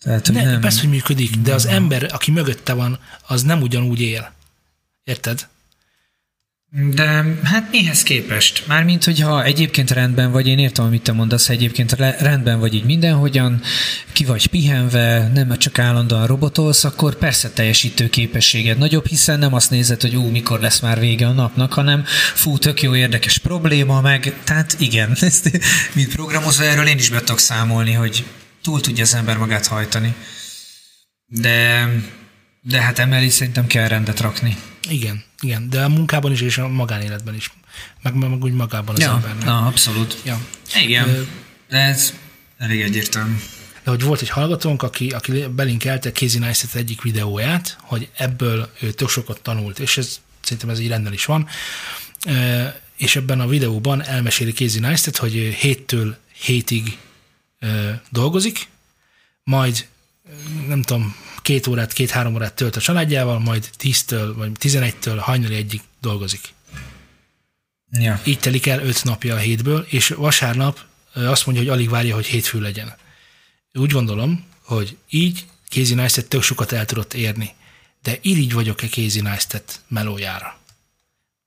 [0.00, 4.00] Tehát, ne, nem, persze, hogy működik, de az ember, aki mögötte van, az nem ugyanúgy
[4.00, 4.32] él.
[5.04, 5.48] Érted?
[6.70, 8.66] De hát mihez képest?
[8.66, 13.62] Mármint, hogyha egyébként rendben vagy, én értem, amit te mondasz, egyébként rendben vagy így mindenhogyan,
[14.12, 19.70] ki vagy pihenve, nem csak állandóan robotolsz, akkor persze teljesítő képességed nagyobb, hiszen nem azt
[19.70, 22.04] nézed, hogy ú, mikor lesz már vége a napnak, hanem
[22.34, 25.50] fú, tök jó érdekes probléma, meg tehát igen, ezt,
[25.92, 28.24] mint programozó erről én is be tudok számolni, hogy
[28.62, 30.14] túl tudja az ember magát hajtani.
[31.26, 31.88] De,
[32.60, 34.56] de hát emellé szerintem kell rendet rakni.
[34.88, 37.52] Igen, igen, de a munkában is és a magánéletben is,
[38.02, 39.44] meg, meg úgy magában az ja, embernek.
[39.44, 40.16] Na, abszolút.
[40.24, 40.40] Ja.
[40.74, 41.22] Igen, Ö,
[41.68, 42.14] de ez
[42.58, 43.36] elég egyértelmű.
[43.84, 48.90] De hogy volt egy hallgatónk, aki, aki belinkelte Casey Neistat egyik videóját, hogy ebből ő
[48.90, 51.48] tök sokat tanult, és ez szerintem ez így rendben is van,
[52.96, 56.98] és ebben a videóban elmeséli Casey Neistat, hogy héttől hétig
[58.10, 58.68] dolgozik,
[59.42, 59.86] majd
[60.68, 61.16] nem tudom,
[61.46, 66.54] két órát, két-három órát tölt a családjával, majd 10-től vagy 11-től hajnali egyik dolgozik.
[67.90, 68.20] Ja.
[68.24, 70.80] Így telik el öt napja a hétből, és vasárnap
[71.14, 72.94] azt mondja, hogy alig várja, hogy hétfő legyen.
[73.72, 77.50] Úgy gondolom, hogy így Casey Neistat tök sokat el tudott érni,
[78.02, 80.58] de irigy vagyok-e Casey Neistat melójára?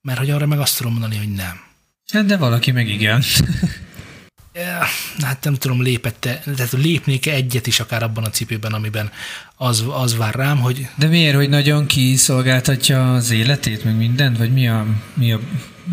[0.01, 1.61] Mert hogy arra meg azt tudom mondani, hogy nem.
[2.11, 3.23] Hát de valaki meg igen.
[5.21, 9.11] hát nem tudom, lépette, tehát lépnék egyet is akár abban a cipőben, amiben
[9.55, 10.87] az, az vár rám, hogy...
[10.95, 15.39] De miért, hogy nagyon kiszolgáltatja az életét, meg mindent, vagy mi a, mi a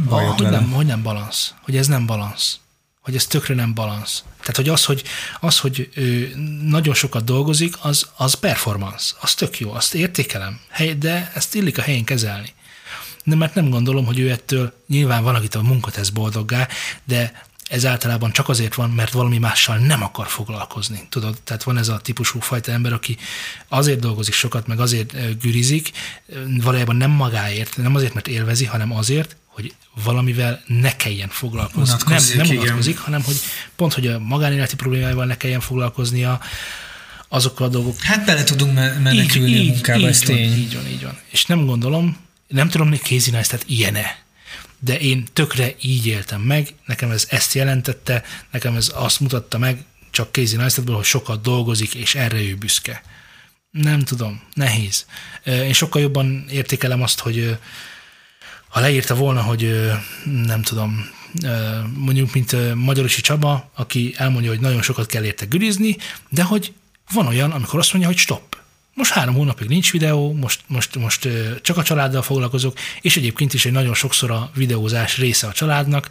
[0.08, 2.58] bajod hogy nem, hogy nem balansz, hogy ez nem balansz,
[3.00, 4.22] hogy ez tökre nem balansz.
[4.40, 5.02] Tehát, hogy az, hogy,
[5.40, 10.60] az, hogy ő nagyon sokat dolgozik, az, az performance, az tök jó, azt értékelem,
[10.98, 12.54] de ezt illik a helyén kezelni.
[13.24, 16.68] De mert nem gondolom, hogy ő ettől, nyilván van, akit a munka tesz boldoggá,
[17.04, 21.06] de ez általában csak azért van, mert valami mással nem akar foglalkozni.
[21.08, 23.16] Tudod, tehát van ez a típusú fajta ember, aki
[23.68, 25.90] azért dolgozik sokat, meg azért gürizik,
[26.62, 31.96] valójában nem magáért, nem azért, mert élvezi, hanem azért, hogy valamivel ne kelljen foglalkozni.
[32.06, 33.36] Nem, nem unatkozik, hanem hogy
[33.76, 36.40] pont, hogy a magánéleti problémáival ne kelljen foglalkoznia,
[37.28, 38.00] azokkal a dolgok.
[38.02, 40.48] Hát bele tudunk menekülni így, a munkába, így, ez így tény.
[40.48, 41.18] Van, így van, így van.
[41.30, 42.16] És nem gondolom,
[42.48, 44.24] nem tudom, hogy Casey Neistat ilyen-e
[44.78, 49.84] de én tökre így éltem meg, nekem ez ezt jelentette, nekem ez azt mutatta meg,
[50.10, 53.02] csak Casey Neistatból, hogy sokat dolgozik, és erre ő büszke.
[53.70, 55.06] Nem tudom, nehéz.
[55.44, 57.58] Én sokkal jobban értékelem azt, hogy
[58.68, 59.90] ha leírta volna, hogy
[60.24, 61.10] nem tudom,
[61.94, 65.96] mondjuk, mint Magyarosi Csaba, aki elmondja, hogy nagyon sokat kell érte gürizni,
[66.28, 66.72] de hogy
[67.12, 68.55] van olyan, amikor azt mondja, hogy stop.
[68.96, 71.28] Most három hónapig nincs videó, most, most, most
[71.62, 76.08] csak a családdal foglalkozok, és egyébként is egy nagyon sokszor a videózás része a családnak,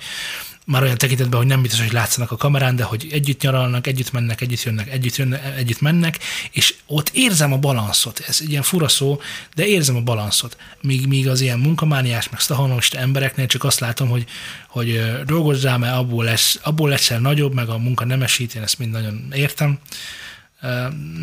[0.66, 4.12] már olyan tekintetben, hogy nem biztos, hogy látszanak a kamerán, de hogy együtt nyaralnak, együtt
[4.12, 6.20] mennek, együtt jönnek, együtt, jönnek, együtt mennek,
[6.52, 8.24] és ott érzem a balanszot.
[8.28, 9.20] Ez ilyen fura szó,
[9.56, 10.58] de érzem a balanszot.
[10.82, 14.26] Míg, míg az ilyen munkamániás, meg szahanost embereknél csak azt látom, hogy,
[14.68, 18.80] hogy dolgozzál, mert abból lesz, abból lesz el nagyobb, meg a munka nemesít, én ezt
[18.80, 19.80] mind nagyon értem.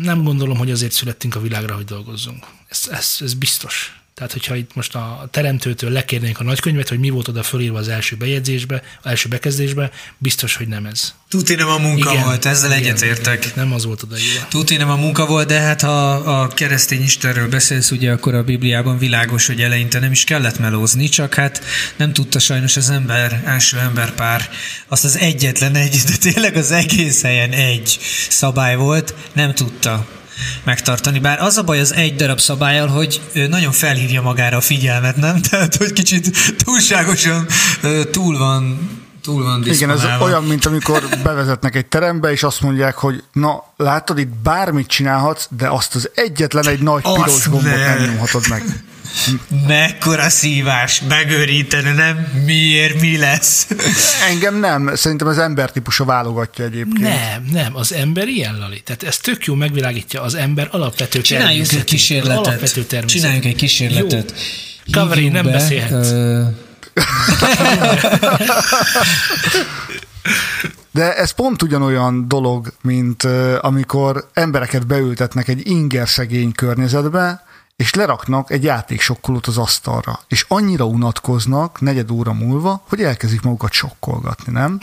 [0.01, 2.45] Nem gondolom, hogy azért születtünk a világra, hogy dolgozzunk.
[2.67, 4.02] Ez, ez, ez biztos.
[4.13, 7.87] Tehát, hogyha itt most a teremtőtől lekérnénk a nagykönyvet, hogy mi volt oda fölírva az
[7.87, 11.13] első bejegyzésbe, az első bekezdésbe, biztos, hogy nem ez.
[11.29, 13.55] Tuti nem a munka igen, volt, ezzel igen, egyetértek.
[13.55, 14.47] Nem az volt odaírva.
[14.49, 18.43] Tuti nem a munka volt, de hát ha a keresztény Istenről beszélsz, ugye akkor a
[18.43, 21.63] Bibliában világos, hogy eleinte nem is kellett melózni, csak hát
[21.95, 24.49] nem tudta sajnos az ember, első emberpár
[24.87, 27.97] azt az egyetlen egy, de tényleg az egész helyen egy
[28.29, 30.07] szabály volt, nem tudta
[30.63, 31.19] megtartani.
[31.19, 35.41] Bár az a baj az egy darab szabályal, hogy nagyon felhívja magára a figyelmet, nem?
[35.49, 37.47] Tehát, hogy kicsit túlságosan
[38.11, 38.91] túl van
[39.23, 43.63] túl van Igen, ez olyan, mint amikor bevezetnek egy terembe, és azt mondják, hogy na,
[43.77, 47.95] látod, itt bármit csinálhatsz, de azt az egyetlen egy nagy piros gombot ne.
[47.95, 48.63] nem nyomhatod meg.
[49.67, 52.17] Mekkora szívás, megőríteni, nem?
[52.45, 53.67] Miért, mi lesz?
[54.29, 56.99] Engem nem, szerintem az ember típusa válogatja egyébként.
[56.99, 58.81] Nem, nem, az ember ilyen, Lali.
[58.81, 62.47] Tehát ez tök jó megvilágítja az ember alapvető Csináljunk egy kísérletet.
[62.47, 64.33] Alapvető Csináljunk egy kísérletet.
[64.91, 66.11] Kaveri, nem beszélhetsz.
[66.11, 66.47] Uh...
[70.91, 77.43] De ez pont ugyanolyan dolog, mint uh, amikor embereket beültetnek egy inger szegény környezetbe,
[77.75, 83.71] és leraknak egy játéksokkolót az asztalra, és annyira unatkoznak negyed óra múlva, hogy elkezdik magukat
[83.71, 84.79] sokkolgatni, nem?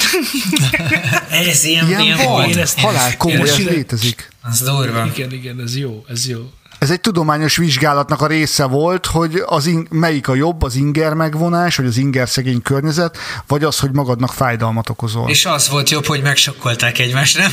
[1.31, 4.29] ez ilyen, ilyen, ilyen van, halál komoly, ez létezik.
[4.43, 5.07] Az durva.
[5.15, 6.51] Igen, igen, ez jó, ez jó.
[6.79, 11.15] Ez egy tudományos vizsgálatnak a része volt, hogy az in, melyik a jobb, az inger
[11.15, 15.31] megvonás, vagy az inger szegény környezet, vagy az, hogy magadnak fájdalmat okozol.
[15.31, 17.51] És az volt jobb, hogy megsokkolták egymást, nem?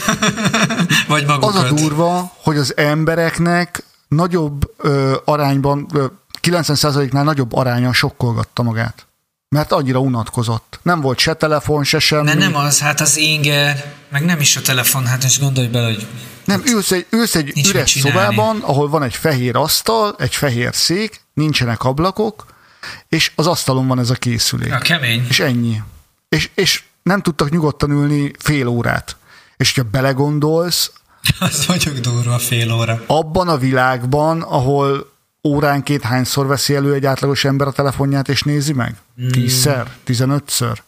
[1.07, 1.55] vagy magukat.
[1.55, 6.05] Az a durva, hogy az embereknek nagyobb ö, arányban, ö,
[6.41, 9.07] 90%-nál nagyobb arányan sokkolgatta magát.
[9.49, 10.79] Mert annyira unatkozott.
[10.81, 12.23] Nem volt se telefon, se semmi.
[12.23, 15.85] Mert nem az, hát az inger, meg nem is a telefon, hát most gondolj bele,
[15.85, 16.07] hogy
[16.45, 21.21] nem, ülsz egy, ülsz egy üres szobában, ahol van egy fehér asztal, egy fehér szék,
[21.33, 22.45] nincsenek ablakok,
[23.09, 24.73] és az asztalon van ez a készülék.
[24.73, 25.25] A kemény.
[25.29, 25.81] És ennyi.
[26.29, 29.15] És, és nem tudtak nyugodtan ülni fél órát.
[29.57, 30.91] És ha belegondolsz,
[31.39, 33.03] az vagyok durva fél óra.
[33.07, 35.11] Abban a világban, ahol
[35.43, 38.95] óránként hányszor veszi elő egy átlagos ember a telefonját és nézi meg?
[39.21, 39.27] Mm.
[39.27, 39.91] Tízszer?
[40.03, 40.83] Tizenötször?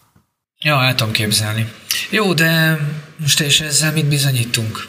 [0.59, 1.71] Ja, el tudom képzelni.
[2.09, 2.79] Jó, de
[3.17, 4.87] most és ezzel mit bizonyítunk?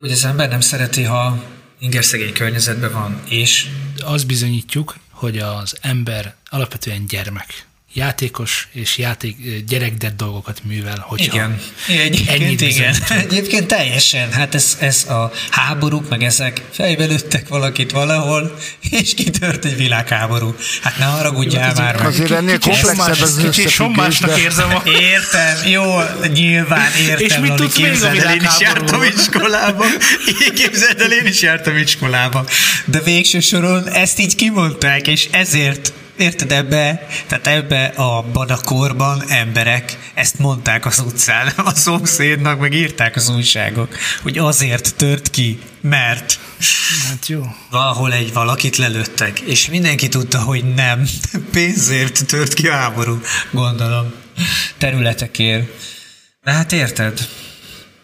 [0.00, 1.42] Hogy az ember nem szereti, ha
[1.78, 3.66] ingerszegény környezetben van, és...
[4.04, 9.36] Azt bizonyítjuk, hogy az ember alapvetően gyermek játékos és játék
[9.68, 11.60] gyerekded dolgokat művel, hogyha igen.
[11.88, 12.94] Egyébként igen.
[13.08, 14.32] Egyébként teljesen.
[14.32, 18.58] Hát ez, ez a háborúk, meg ezek fejbe lőttek valakit valahol,
[18.90, 20.54] és kitört egy világháború.
[20.82, 22.06] Hát ne haragudjál már meg.
[22.06, 24.74] Azért ennél komplexebb az Kicsit sommásnak érzem.
[24.74, 24.82] A...
[24.88, 26.00] Értem, jó,
[26.32, 27.26] nyilván értem.
[27.26, 29.84] És mit tudsz még a Én is jártam iskolába.
[30.40, 32.46] Én képzeld el, én is jártam iskolába.
[32.84, 38.24] De végső soron ezt így kimondták, és ezért érted ebbe, tehát ebbe a
[38.64, 45.30] korban emberek ezt mondták az utcán, a szomszédnak, meg írták az újságok, hogy azért tört
[45.30, 46.38] ki, mert
[47.08, 47.42] hát jó.
[47.70, 51.06] valahol egy valakit lelőttek, és mindenki tudta, hogy nem,
[51.52, 54.12] pénzért tört ki a háború, gondolom,
[54.78, 55.68] területekért.
[56.42, 57.28] De hát érted,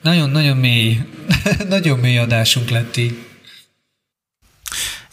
[0.03, 1.01] nagyon-nagyon mély,
[1.69, 3.19] nagyon mély adásunk lett így.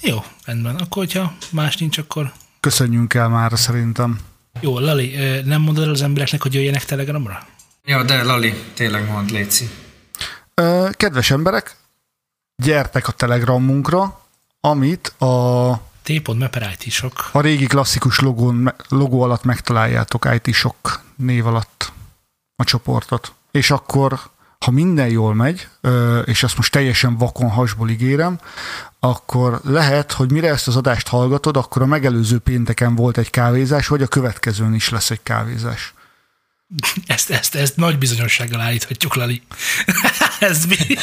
[0.01, 0.75] Jó, rendben.
[0.75, 2.33] Akkor, hogyha más nincs, akkor
[2.67, 4.19] köszönjünk el már szerintem.
[4.59, 7.47] Jó, Lali, nem mondod el az embereknek, hogy jöjjenek Telegramra?
[7.85, 9.69] Ja, de Lali, tényleg mond, Léci.
[10.91, 11.75] Kedves emberek,
[12.55, 14.21] gyertek a Telegramunkra,
[14.59, 21.47] amit a T.Meper it sok A régi klasszikus logón, logó alatt megtaláljátok it sok név
[21.47, 21.91] alatt
[22.55, 23.33] a csoportot.
[23.51, 24.19] És akkor,
[24.59, 25.67] ha minden jól megy,
[26.25, 28.39] és azt most teljesen vakon hasból ígérem,
[28.99, 33.87] akkor lehet, hogy mire ezt az adást hallgatod, akkor a megelőző pénteken volt egy kávézás,
[33.87, 35.93] vagy a következőn is lesz egy kávézás.
[37.07, 39.41] Ezt, ezt, ezt nagy bizonyossággal állíthatjuk, Lali.
[40.39, 40.95] ez mi?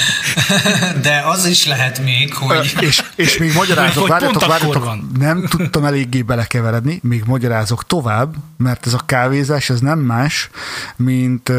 [1.03, 2.75] De az is lehet még, hogy...
[2.81, 5.11] És, és még magyarázok, Hogy várjatok, várjatok, van.
[5.19, 10.51] nem tudtam eléggé belekeveredni, még magyarázok tovább, mert ez a kávézás, ez nem más,
[10.97, 11.53] mint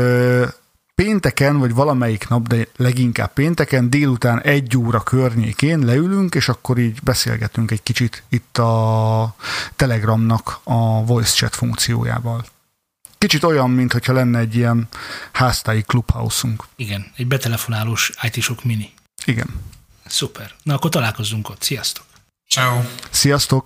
[0.96, 7.00] pénteken, vagy valamelyik nap, de leginkább pénteken, délután egy óra környékén leülünk, és akkor így
[7.04, 9.36] beszélgetünk egy kicsit itt a
[9.76, 12.46] Telegramnak a voice chat funkciójával.
[13.18, 14.88] Kicsit olyan, mintha lenne egy ilyen
[15.32, 16.64] háztáji clubhouse-unk.
[16.76, 18.94] Igen, egy betelefonálós IT-sok mini.
[19.26, 19.48] Igen.
[20.06, 20.52] Szuper.
[20.64, 21.62] Na akkor találkozzunk ott.
[21.62, 22.06] Sziasztok!
[22.50, 22.82] Ciao.
[23.10, 23.66] Sziasztok!